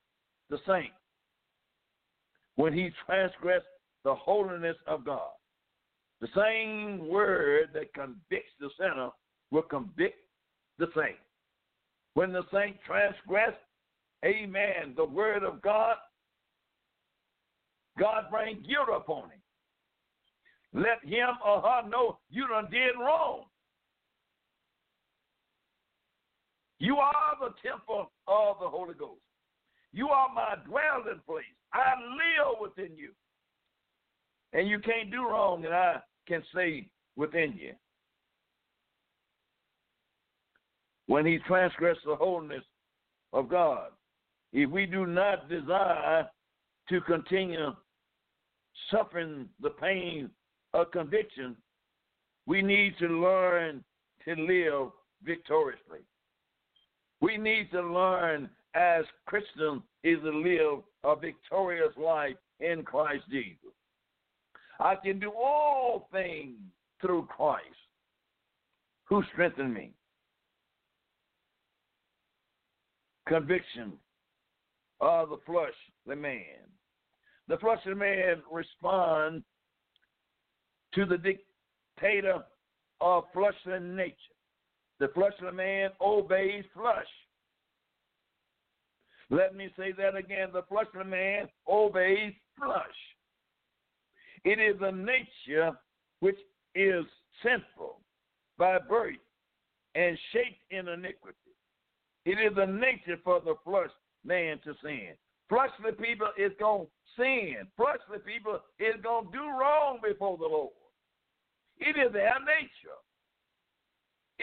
[0.49, 0.91] the saint
[2.55, 3.65] when he transgressed
[4.03, 5.31] the holiness of God.
[6.21, 9.09] The same word that convicts the sinner
[9.51, 10.17] will convict
[10.79, 11.17] the saint
[12.13, 13.57] when the saint transgressed
[14.23, 15.95] amen, the word of God,
[17.99, 19.41] God bring guilt upon him.
[20.73, 23.43] Let him or her know you done did wrong.
[26.83, 29.21] You are the temple of the Holy Ghost.
[29.93, 31.45] You are my dwelling place.
[31.71, 33.11] I live within you.
[34.51, 37.71] And you can't do wrong, and I can say within you.
[41.07, 42.65] When he transgressed the holiness
[43.31, 43.91] of God,
[44.51, 46.27] if we do not desire
[46.89, 47.71] to continue
[48.91, 50.29] suffering the pain
[50.73, 51.55] of conviction,
[52.45, 53.85] we need to learn
[54.25, 54.91] to live
[55.23, 55.99] victoriously.
[57.23, 63.71] We need to learn as Christians is to live a victorious life in Christ Jesus.
[64.77, 66.57] I can do all things
[66.99, 67.63] through Christ
[69.05, 69.93] who strengthened me.
[73.25, 73.93] Conviction
[74.99, 75.69] of the flesh,
[76.05, 76.67] the man.
[77.47, 79.45] The flesh, fleshly man responds
[80.93, 82.43] to the dictator
[82.99, 84.32] of fleshly nature.
[84.99, 87.07] The flesh of fleshly man obeys flesh.
[89.29, 90.49] Let me say that again.
[90.53, 92.81] The flesh of fleshly man obeys flesh.
[94.45, 95.71] It is a nature
[96.19, 96.37] which
[96.75, 97.05] is
[97.41, 97.99] sinful
[98.57, 99.15] by birth
[99.95, 101.37] and shaped in iniquity.
[102.25, 103.89] It is a nature for the flesh
[104.23, 105.13] man to sin.
[105.49, 107.67] Fleshly people is going to sin.
[107.75, 110.71] Fleshly people is going to do wrong before the Lord.
[111.79, 112.99] It is their nature.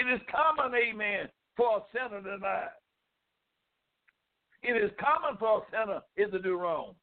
[0.01, 2.68] It is common, amen, for a sinner to die.
[4.62, 6.94] It is common for a sinner is to do wrong.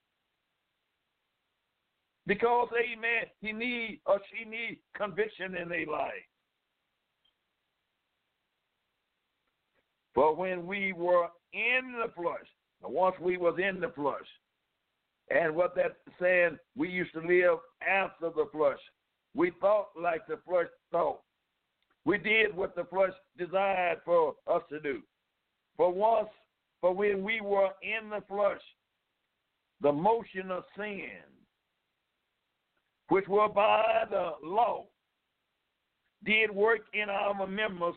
[2.25, 6.11] Because, amen, he need or she need conviction in their life.
[10.15, 12.47] But when we were in the flesh,
[12.81, 14.25] once we was in the flesh,
[15.29, 18.79] and what that saying, we used to live after the flesh.
[19.35, 21.21] We thought like the flesh thought.
[22.07, 25.01] We did what the flesh desired for us to do.
[25.75, 26.29] For once,
[26.79, 28.61] for when we were in the flesh,
[29.81, 31.19] the motion of sin,
[33.09, 34.85] which were by the law,
[36.23, 37.95] did work in our members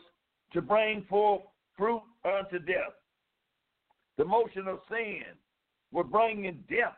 [0.51, 1.43] to bring forth
[1.77, 2.93] fruit unto death.
[4.17, 5.23] The motion of sin
[5.93, 6.97] was bringing death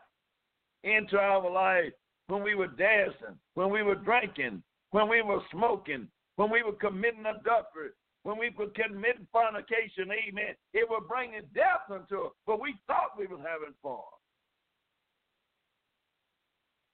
[0.82, 1.92] into our life
[2.26, 6.72] when we were dancing, when we were drinking, when we were smoking, when we were
[6.72, 7.90] committing adultery,
[8.22, 13.18] when we were committing fornication, amen, it was bringing death unto us, but we thought
[13.18, 13.98] we was having fun.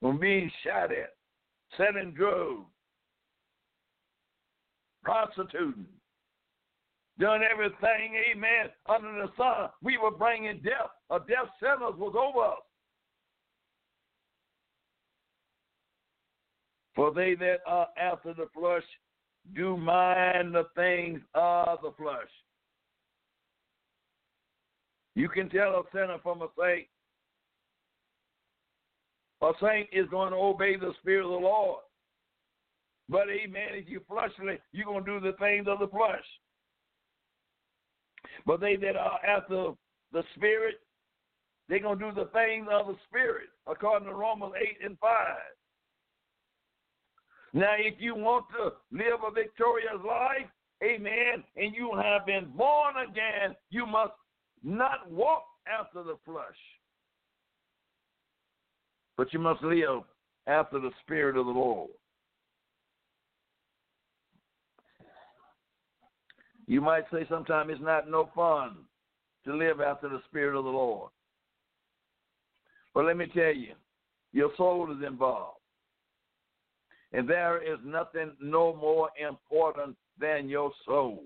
[0.01, 1.15] When being shot at,
[1.77, 2.65] selling drugs,
[5.05, 5.87] prostituting,
[7.19, 10.91] doing everything, amen, under the sun, we were bringing death.
[11.11, 12.59] A death sentence was over us.
[16.97, 18.83] For they that are after the flesh
[19.55, 22.29] do mind the things of the flesh.
[25.15, 26.87] You can tell a sinner from a saint.
[29.43, 31.83] A saint is going to obey the Spirit of the Lord.
[33.09, 36.25] But amen, if you fleshly, you're going to do the things of the flesh.
[38.47, 39.73] But they that are after
[40.13, 40.77] the Spirit,
[41.69, 45.11] they're going to do the things of the Spirit, according to Romans 8 and 5.
[47.53, 50.49] Now, if you want to live a victorious life,
[50.85, 54.13] amen, and you have been born again, you must
[54.63, 56.45] not walk after the flesh,
[59.17, 60.03] but you must live
[60.47, 61.91] after the Spirit of the Lord.
[66.67, 68.77] You might say sometimes it's not no fun
[69.45, 71.11] to live after the Spirit of the Lord.
[72.95, 73.75] But let me tell you,
[74.33, 75.60] your soul is involved.
[77.13, 81.25] And there is nothing no more important than your soul.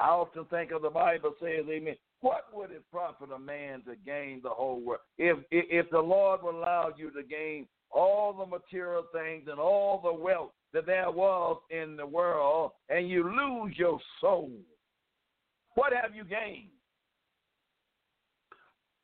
[0.00, 1.96] I often think of the Bible says, Amen.
[2.20, 5.02] What would it profit a man to gain the whole world?
[5.18, 10.00] If if the Lord would allow you to gain all the material things and all
[10.02, 14.50] the wealth that there was in the world, and you lose your soul,
[15.74, 16.70] what have you gained?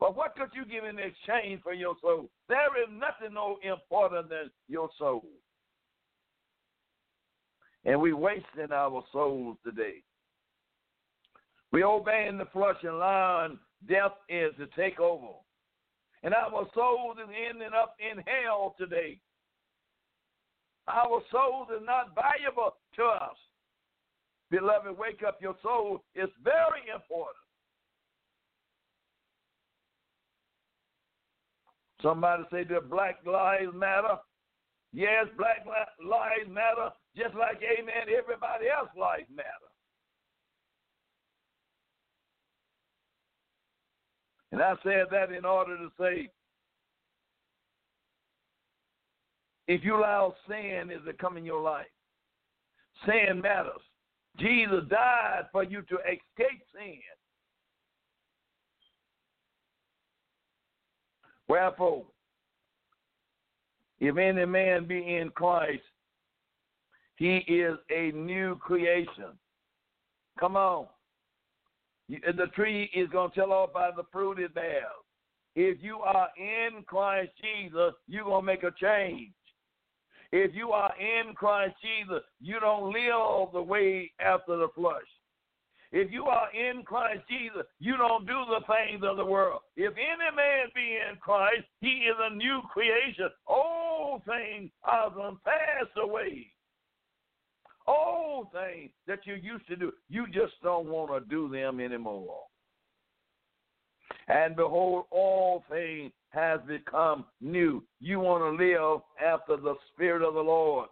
[0.01, 2.30] But what could you give in exchange for your soul?
[2.48, 5.24] There is nothing more important than your soul.
[7.84, 10.03] And we're wasting our souls today.
[11.70, 15.34] We obeying the flesh and allowing death is to take over.
[16.22, 19.18] And our souls is ending up in hell today.
[20.88, 23.36] Our souls is not valuable to us.
[24.51, 26.03] Beloved, wake up your soul.
[26.14, 27.36] It's very important.
[32.03, 34.16] Somebody say that black lives matter.
[34.92, 39.70] Yes, black lives matter, just like, amen, everybody else lives matter.
[44.53, 46.28] And I said that in order to say,
[49.68, 51.86] if you allow sin is to come in your life,
[53.07, 53.80] sin matters.
[54.38, 56.98] Jesus died for you to escape sin.
[61.51, 62.05] Wherefore,
[63.98, 65.82] if any man be in Christ,
[67.16, 69.36] he is a new creation.
[70.38, 70.86] Come on.
[72.09, 74.84] The tree is going to tell off by the fruit it bears.
[75.57, 79.32] If you are in Christ Jesus, you're going to make a change.
[80.30, 85.03] If you are in Christ Jesus, you don't live the way after the flesh.
[85.93, 89.62] If you are in Christ Jesus, you don't do the things of the world.
[89.76, 93.28] If any man be in Christ, he is a new creation.
[93.47, 95.11] All things are
[95.45, 96.47] passed away.
[97.86, 102.43] All things that you used to do, you just don't want to do them anymore.
[104.28, 107.82] And behold, all things has become new.
[108.01, 110.88] You want to live after the Spirit of the Lord.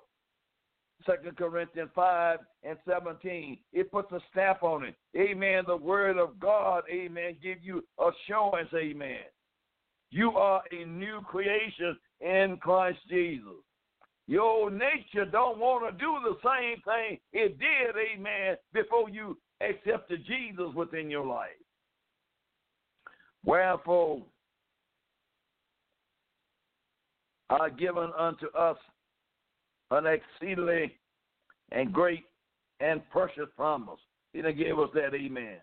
[1.07, 3.59] Second Corinthians 5 and 17.
[3.73, 4.95] It puts a stamp on it.
[5.17, 5.65] Amen.
[5.67, 9.21] The word of God, amen, give you assurance, amen.
[10.11, 13.63] You are a new creation in Christ Jesus.
[14.27, 20.25] Your nature don't want to do the same thing it did, amen, before you accepted
[20.27, 21.51] Jesus within your life.
[23.45, 24.23] Wherefore
[27.51, 28.77] are given unto us
[29.91, 30.97] an exceedingly
[31.73, 32.25] and great
[32.81, 33.99] and precious promise.
[34.33, 35.59] He done gave us that amen.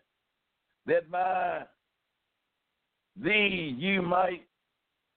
[0.85, 1.63] That by
[3.21, 4.45] thee you might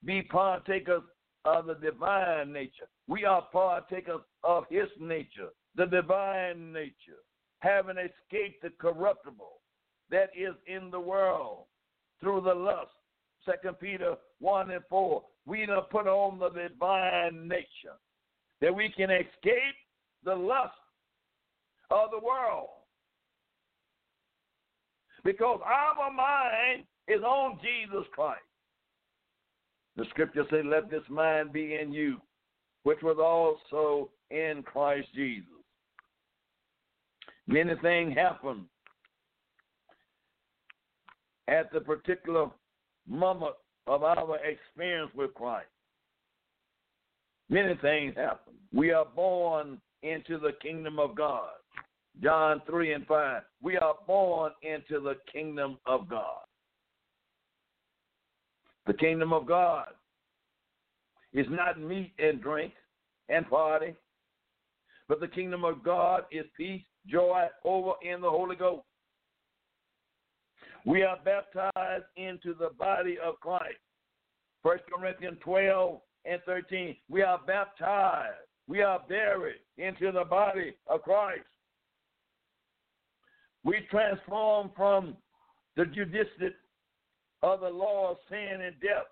[0.04, 1.02] be partakers
[1.44, 2.88] of the divine nature.
[3.06, 7.22] We are partakers of his nature, the divine nature,
[7.60, 9.60] having escaped the corruptible
[10.10, 11.64] that is in the world
[12.20, 12.90] through the lust.
[13.44, 15.22] Second Peter 1 and 4.
[15.46, 17.96] We done put on the divine nature
[18.60, 19.76] that we can escape
[20.24, 20.72] the lust
[21.90, 22.68] of the world.
[25.24, 28.40] Because our mind is on Jesus Christ.
[29.96, 32.18] The scripture says, Let this mind be in you,
[32.84, 35.48] which was also in Christ Jesus.
[37.46, 38.66] Many things happen
[41.48, 42.48] at the particular
[43.08, 43.54] moment
[43.86, 45.66] of our experience with Christ.
[47.50, 48.54] Many things happen.
[48.72, 51.50] We are born into the kingdom of God.
[52.22, 53.42] John 3 and 5.
[53.62, 56.40] We are born into the kingdom of God.
[58.86, 59.88] The kingdom of God
[61.32, 62.72] is not meat and drink
[63.28, 63.94] and party,
[65.08, 68.84] but the kingdom of God is peace, joy, over in the Holy Ghost.
[70.84, 73.76] We are baptized into the body of Christ.
[74.62, 76.96] 1 Corinthians 12 and 13.
[77.08, 78.36] We are baptized.
[78.66, 81.40] We are buried into the body of Christ.
[83.64, 85.16] We transform from
[85.76, 86.54] the jurisdiction
[87.42, 89.06] of the law of sin and death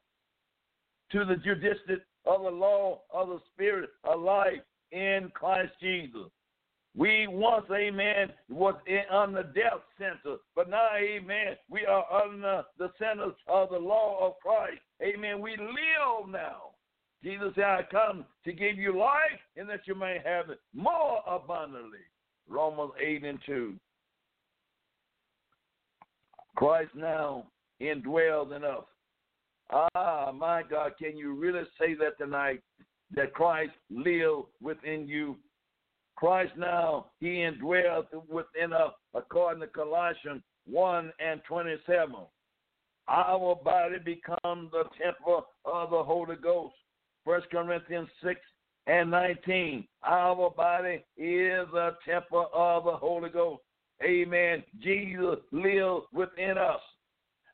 [1.12, 4.60] to the jurisdiction of the law of the spirit of life
[4.92, 6.30] in Christ Jesus.
[6.96, 8.74] We once, amen, was
[9.10, 14.26] on the death sentence, but now, amen, we are under the sentence of the law
[14.26, 14.80] of Christ.
[15.02, 15.40] Amen.
[15.40, 16.70] We live now
[17.22, 21.20] Jesus said, I come to give you life and that you may have it more
[21.26, 21.98] abundantly.
[22.48, 23.74] Romans 8 and 2.
[26.56, 27.46] Christ now
[27.80, 28.84] indwells in us.
[29.72, 32.62] Ah, my God, can you really say that tonight?
[33.14, 35.36] That Christ lives within you.
[36.16, 42.14] Christ now, he indwells within us, according to Colossians 1 and 27.
[43.08, 46.74] Our body becomes the temple of the Holy Ghost.
[47.26, 48.38] First Corinthians 6
[48.86, 49.84] and 19.
[50.04, 53.62] Our body is a temple of the Holy Ghost.
[54.00, 54.62] Amen.
[54.80, 56.78] Jesus lives within us.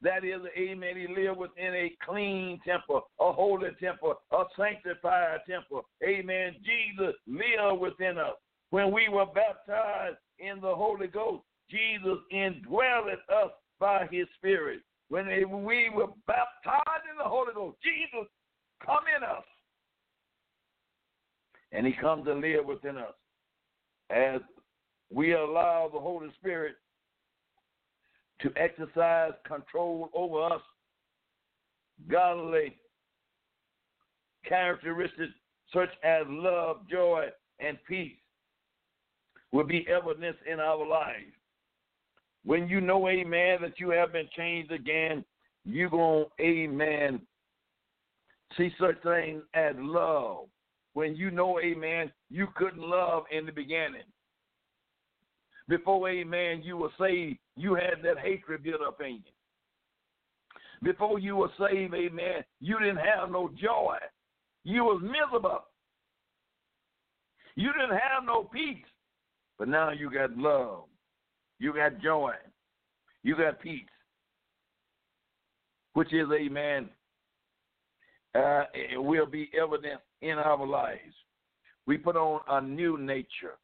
[0.03, 5.87] That is, amen, he lived within a clean temple, a holy temple, a sanctified temple.
[6.05, 6.57] Amen.
[6.59, 8.35] Jesus lived within us.
[8.71, 14.81] When we were baptized in the Holy Ghost, Jesus indwelled us by his Spirit.
[15.09, 15.29] When
[15.65, 18.29] we were baptized in the Holy Ghost, Jesus
[18.85, 19.45] come in us
[21.73, 23.15] and he comes to live within us
[24.11, 24.41] as
[25.11, 26.77] we allow the Holy Spirit
[28.41, 30.63] to exercise control over us.
[32.09, 32.77] Godly
[34.47, 35.33] characteristics
[35.73, 37.27] such as love, joy,
[37.61, 38.17] and peace
[39.53, 41.33] will be evidence in our lives.
[42.45, 45.25] When you know, amen, that you have been changed again,
[45.65, 47.21] you're going amen,
[48.57, 50.47] see such things as love.
[50.95, 54.03] When you know, amen, you couldn't love in the beginning.
[55.69, 59.33] Before, amen, you were saved, you had that hatred built up in you.
[60.83, 63.97] Before you were saved, amen, you didn't have no joy.
[64.65, 65.65] You was miserable.
[67.55, 68.85] You didn't have no peace.
[69.59, 70.85] But now you got love.
[71.59, 72.33] You got joy.
[73.23, 73.85] You got peace.
[75.95, 76.89] Which is, amen,
[78.35, 81.15] uh, it will be evident in our lives.
[81.87, 83.59] We put on a new nature,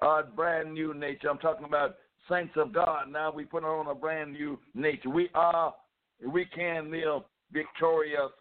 [0.00, 1.28] a brand new nature.
[1.30, 1.96] I'm talking about
[2.28, 3.10] saints of God.
[3.10, 5.10] Now we put on a brand new nature.
[5.10, 5.74] We are,
[6.26, 7.22] we can live
[7.52, 8.32] victorious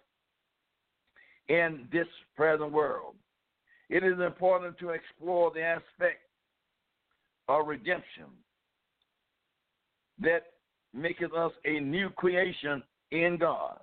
[1.49, 3.15] in this present world.
[3.89, 6.21] It is important to explore the aspect
[7.47, 8.25] of redemption
[10.19, 10.45] that
[10.93, 12.81] maketh us a new creation
[13.11, 13.79] in God.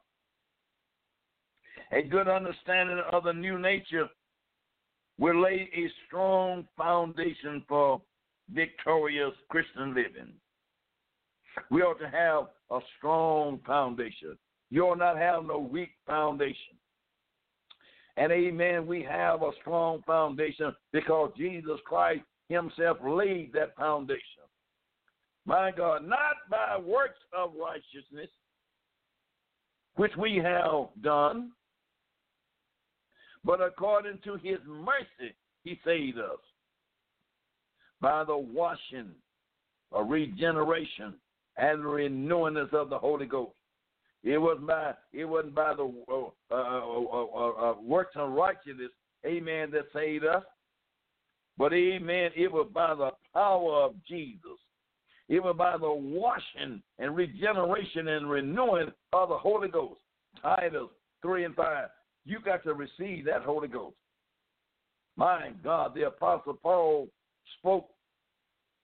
[1.92, 4.08] A good understanding of the new nature
[5.18, 8.00] will lay a strong foundation for
[8.52, 10.32] victorious Christian living.
[11.70, 14.38] We ought to have a strong foundation.
[14.70, 16.76] You ought not have no weak foundation.
[18.16, 24.20] And amen, we have a strong foundation because Jesus Christ himself laid that foundation.
[25.44, 28.30] My God, not by works of righteousness,
[29.96, 31.50] which we have done,
[33.44, 35.34] but according to his mercy,
[35.64, 36.38] he saved us
[38.00, 39.10] by the washing,
[39.92, 41.14] a regeneration,
[41.56, 43.52] and renewing us of the Holy Ghost.
[44.24, 48.90] It was by it wasn't by the uh, uh, uh, works of righteousness,
[49.26, 50.44] Amen, that saved us,
[51.58, 54.58] but Amen, it was by the power of Jesus.
[55.28, 60.00] It was by the washing and regeneration and renewing of the Holy Ghost.
[60.40, 60.88] Titus
[61.20, 61.88] three and five.
[62.24, 63.96] You got to receive that Holy Ghost.
[65.16, 67.08] My God, the Apostle Paul
[67.58, 67.88] spoke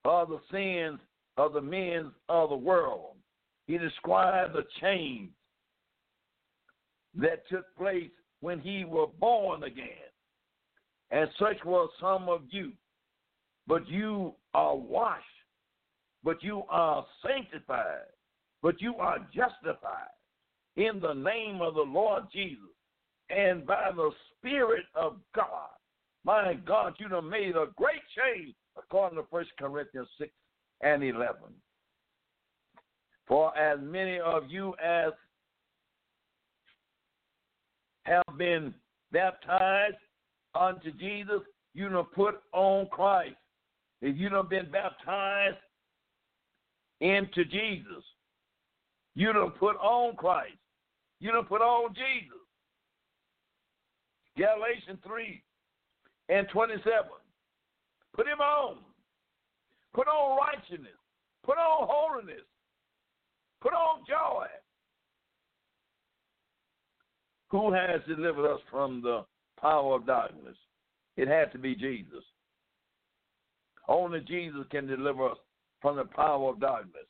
[0.04, 1.00] of the sins
[1.36, 3.14] of the men of the world.
[3.66, 5.30] He described the change
[7.14, 8.10] that took place
[8.40, 9.86] when he was born again.
[11.10, 12.72] And such was some of you.
[13.66, 15.24] But you are washed,
[16.24, 18.08] but you are sanctified,
[18.62, 20.08] but you are justified
[20.76, 22.58] in the name of the Lord Jesus
[23.30, 25.68] and by the Spirit of God.
[26.24, 30.30] My God, you have made a great change according to 1 Corinthians 6
[30.82, 31.34] and 11.
[33.26, 35.12] For as many of you as
[38.04, 38.74] have been
[39.12, 39.96] baptized
[40.54, 41.42] unto Jesus,
[41.74, 43.36] you have put on Christ.
[44.00, 45.56] If you have been baptized
[47.00, 48.04] into Jesus,
[49.14, 50.56] you have put on Christ.
[51.20, 52.38] You have put on Jesus.
[54.38, 55.42] Galatians 3
[56.28, 56.84] and 27.
[58.14, 58.76] Put him on.
[59.94, 60.96] Put on righteousness.
[61.44, 62.46] Put on holiness.
[63.60, 64.46] Put on joy.
[67.50, 69.24] Who has delivered us from the
[69.60, 70.56] power of darkness?
[71.16, 72.22] It had to be Jesus.
[73.88, 75.38] Only Jesus can deliver us
[75.80, 77.06] from the power of darkness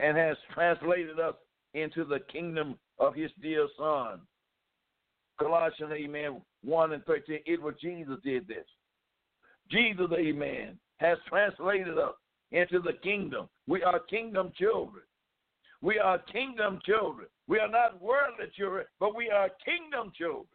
[0.00, 1.34] and has translated us
[1.74, 4.20] into the kingdom of his dear Son.
[5.38, 7.40] Colossians, amen, 1 and 13.
[7.46, 8.66] It was Jesus did this.
[9.70, 12.14] Jesus, amen, has translated us
[12.52, 13.48] into the kingdom.
[13.66, 15.02] We are kingdom children.
[15.80, 17.28] We are kingdom children.
[17.46, 20.46] We are not worldly children, but we are kingdom children.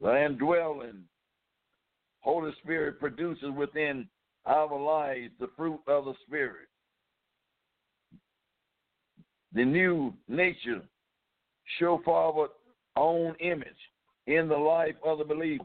[0.00, 1.04] The indwelling
[2.20, 4.08] Holy Spirit produces within
[4.46, 6.67] our lives the fruit of the Spirit.
[9.52, 10.82] The new nature
[11.78, 12.50] show forward
[12.96, 13.68] own image
[14.26, 15.64] in the life of the believer.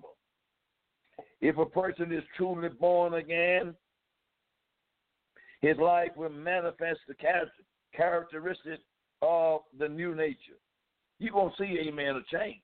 [1.42, 3.76] If a person is truly born again,
[5.62, 7.64] his life will manifest the character,
[7.96, 8.84] characteristics
[9.22, 10.60] of the new nature.
[11.20, 12.62] You're going to see, amen, a change.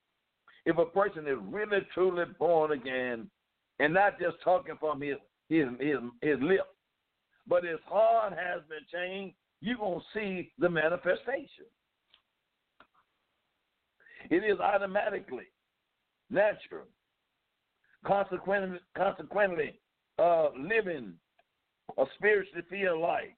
[0.65, 3.29] If a person is really, truly born again,
[3.79, 5.15] and not just talking from his,
[5.47, 6.67] his, his, his lip,
[7.47, 11.65] but his heart has been changed, you're going to see the manifestation.
[14.29, 15.47] It is automatically
[16.29, 16.85] natural.
[18.05, 19.79] Consequently, consequently
[20.19, 21.13] uh, living
[21.97, 23.29] a spiritually filled life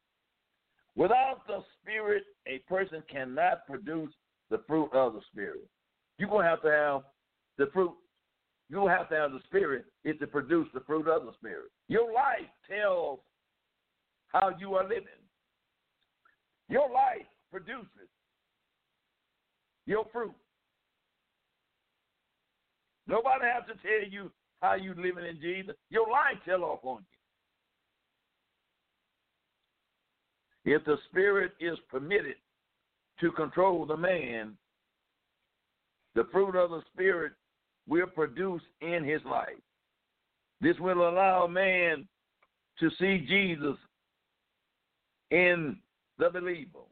[0.95, 4.11] Without the Spirit, a person cannot produce
[4.49, 5.67] the fruit of the Spirit.
[6.17, 7.01] You're going to have to have
[7.57, 7.93] the fruit.
[8.69, 11.71] You will have to have the Spirit is to produce the fruit of the Spirit.
[11.87, 13.19] Your life tells
[14.27, 15.07] how you are living.
[16.71, 18.07] Your life produces
[19.85, 20.33] your fruit.
[23.07, 25.75] Nobody has to tell you how you living in Jesus.
[25.89, 27.03] Your life tell off on
[30.63, 30.75] you.
[30.75, 32.35] If the spirit is permitted
[33.19, 34.55] to control the man,
[36.15, 37.33] the fruit of the spirit
[37.85, 39.59] will produce in his life.
[40.61, 42.07] This will allow man
[42.79, 43.75] to see Jesus
[45.31, 45.75] in
[46.17, 46.85] the believer.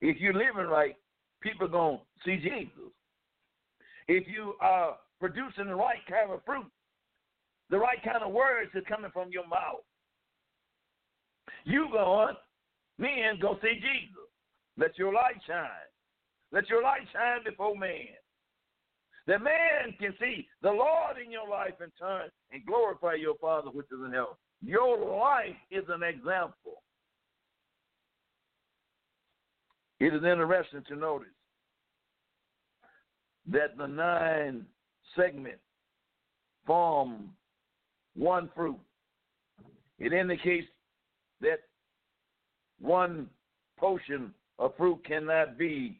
[0.00, 0.96] If you're living right,
[1.40, 2.92] people going to see Jesus.
[4.08, 6.70] If you are producing the right kind of fruit,
[7.70, 9.84] the right kind of words are coming from your mouth,
[11.64, 12.36] you going,
[12.98, 14.28] men go see Jesus.
[14.76, 15.68] Let your light shine.
[16.52, 18.20] Let your light shine before man.
[19.26, 23.70] That man can see the Lord in your life and turn and glorify your Father
[23.70, 24.36] which is in heaven.
[24.62, 26.83] Your life is an example.
[30.04, 31.28] It is interesting to notice
[33.50, 34.66] that the nine
[35.16, 35.62] segments
[36.66, 37.30] form
[38.14, 38.78] one fruit.
[39.98, 40.66] It indicates
[41.40, 41.60] that
[42.78, 43.30] one
[43.78, 45.98] portion of fruit cannot be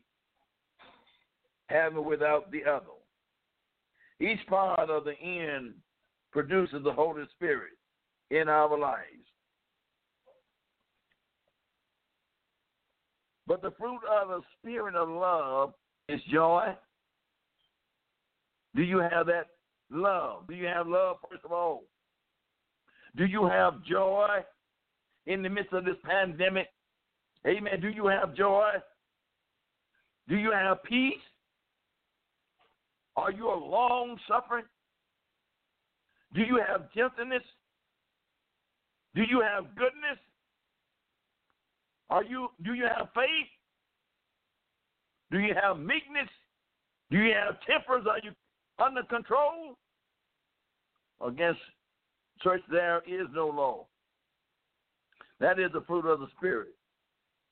[1.70, 2.84] having without the other.
[4.20, 5.72] Each part of the end
[6.30, 7.72] produces the Holy Spirit
[8.30, 9.24] in our lives.
[13.46, 15.74] But the fruit of the Spirit of love
[16.08, 16.74] is joy.
[18.74, 19.48] Do you have that
[19.90, 20.46] love?
[20.48, 21.84] Do you have love, first of all?
[23.16, 24.40] Do you have joy
[25.26, 26.68] in the midst of this pandemic?
[27.46, 27.80] Amen.
[27.80, 28.70] Do you have joy?
[30.28, 31.14] Do you have peace?
[33.16, 34.64] Are you a long suffering?
[36.34, 37.42] Do you have gentleness?
[39.14, 40.18] Do you have goodness?
[42.14, 43.48] Are you do you have faith?
[45.32, 46.28] Do you have meekness?
[47.10, 48.06] Do you have tempers?
[48.08, 48.30] Are you
[48.78, 49.76] under control?
[51.26, 51.58] Against
[52.40, 53.86] church there is no law.
[55.40, 56.68] That is the fruit of the Spirit.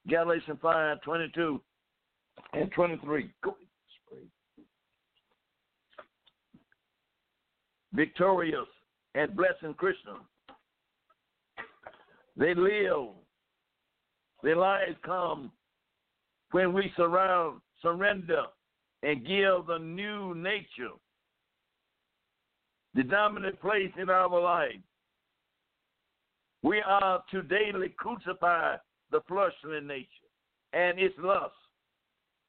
[0.08, 1.60] Galatians 5, 22
[2.52, 3.30] and 23.
[7.94, 8.66] Victorious
[9.16, 10.22] and blessing Christians.
[12.36, 13.08] They live,
[14.43, 15.51] their lives come
[16.51, 18.45] when we surround, surrender,
[19.03, 20.90] and give the new nature
[22.95, 24.76] the dominant place in our life.
[26.62, 28.76] We are to daily crucify
[29.11, 30.07] the fleshly nature
[30.72, 31.55] and its lust.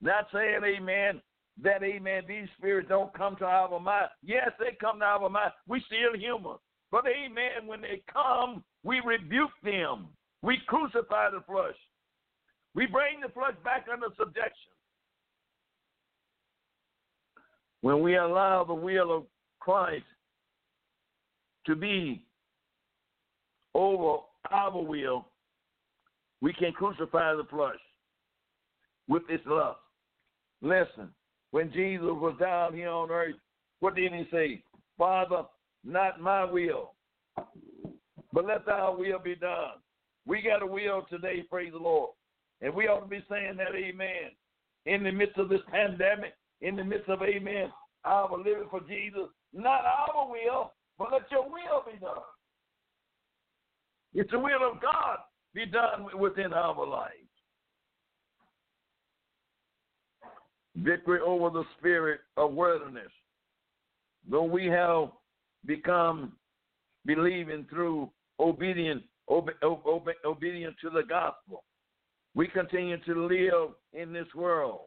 [0.02, 1.22] Not saying, amen,
[1.62, 4.10] that, amen, these spirits don't come to our mind.
[4.22, 5.52] Yes, they come to our mind.
[5.68, 6.58] We still human.
[6.91, 10.08] But, amen, when they come, we rebuke them.
[10.44, 11.76] We crucify the flesh.
[12.76, 14.52] We bring the flesh back under subjection.
[17.82, 19.24] When we allow the will of
[19.60, 20.04] Christ
[21.66, 22.26] to be
[23.74, 24.20] over
[24.52, 25.28] our will,
[26.41, 27.80] we can crucify the flesh
[29.08, 29.80] with its lust.
[30.62, 31.10] Listen,
[31.52, 33.36] when Jesus was down here on earth,
[33.80, 34.62] what did he say?
[34.98, 35.44] Father,
[35.86, 36.94] not my will,
[38.34, 39.83] but let thy will be done.
[40.26, 42.12] We got a will today, praise the Lord.
[42.62, 44.32] And we ought to be saying that, amen.
[44.86, 47.72] In the midst of this pandemic, in the midst of, amen,
[48.06, 52.14] our living for Jesus, not our will, but let your will be done.
[54.14, 55.18] It's the will of God
[55.54, 57.24] be done within our lives.
[60.78, 63.12] victory over the spirit of worldliness.
[64.30, 65.10] Though we have
[65.66, 66.34] become
[67.06, 68.10] believing through
[68.40, 71.64] obedience, obe, obe, obedient to the gospel,
[72.36, 74.82] we continue to live in this world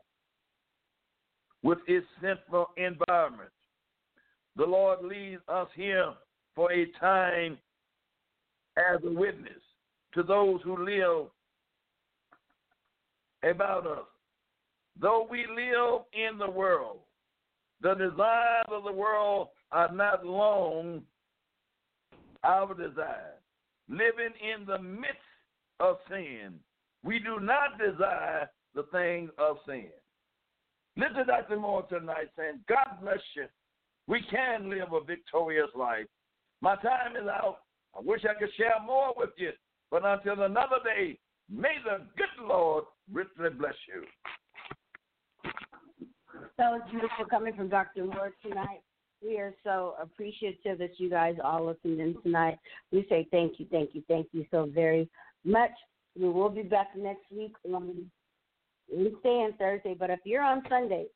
[1.63, 3.51] with its sinful environment.
[4.57, 6.13] The Lord leads us here
[6.55, 7.59] for a time
[8.77, 9.53] as a witness
[10.15, 11.27] to those who live
[13.43, 14.07] about us
[15.01, 16.99] Though we live in the world,
[17.83, 21.03] the desires of the world are not long
[22.43, 23.35] our desire.
[23.89, 25.17] Living in the midst
[25.81, 26.55] of sin,
[27.05, 29.87] we do not desire the things of sin.
[30.97, 31.59] Listen to Dr.
[31.59, 33.45] Moore tonight saying, God bless you.
[34.09, 36.07] We can live a victorious life.
[36.61, 37.59] My time is out.
[37.97, 39.51] I wish I could share more with you.
[39.91, 41.19] But until another day,
[41.51, 44.03] may the good Lord richly bless you.
[46.59, 48.05] That was beautiful coming from Dr.
[48.05, 48.81] Moore tonight.
[49.23, 52.59] We are so appreciative that you guys all listened in tonight.
[52.93, 55.09] We say thank you, thank you, thank you so very
[55.45, 55.71] much.
[56.19, 58.11] We will be back next week on
[58.91, 59.95] Wednesday and Thursday.
[59.99, 61.07] But if you're on Sunday,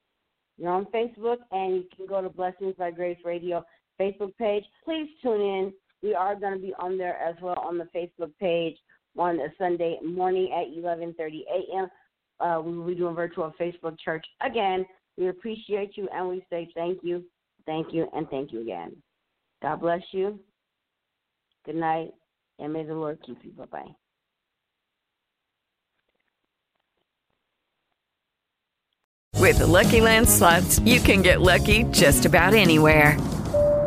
[0.58, 3.64] you're on Facebook and you can go to Blessings by Grace Radio
[3.98, 4.64] Facebook page.
[4.84, 5.72] Please tune in.
[6.02, 8.76] We are going to be on there as well on the Facebook page
[9.18, 11.88] on a Sunday morning at 11:30 a.m.
[12.40, 14.86] Uh, we will be doing virtual Facebook church again.
[15.18, 17.24] We appreciate you and we say thank you,
[17.70, 18.96] thank you, and thank you again.
[19.62, 20.40] God bless you.
[21.64, 22.10] Good night,
[22.58, 23.52] and may the Lord keep you.
[23.52, 23.94] Bye bye.
[29.36, 33.16] With the Lucky Land slots, you can get lucky just about anywhere.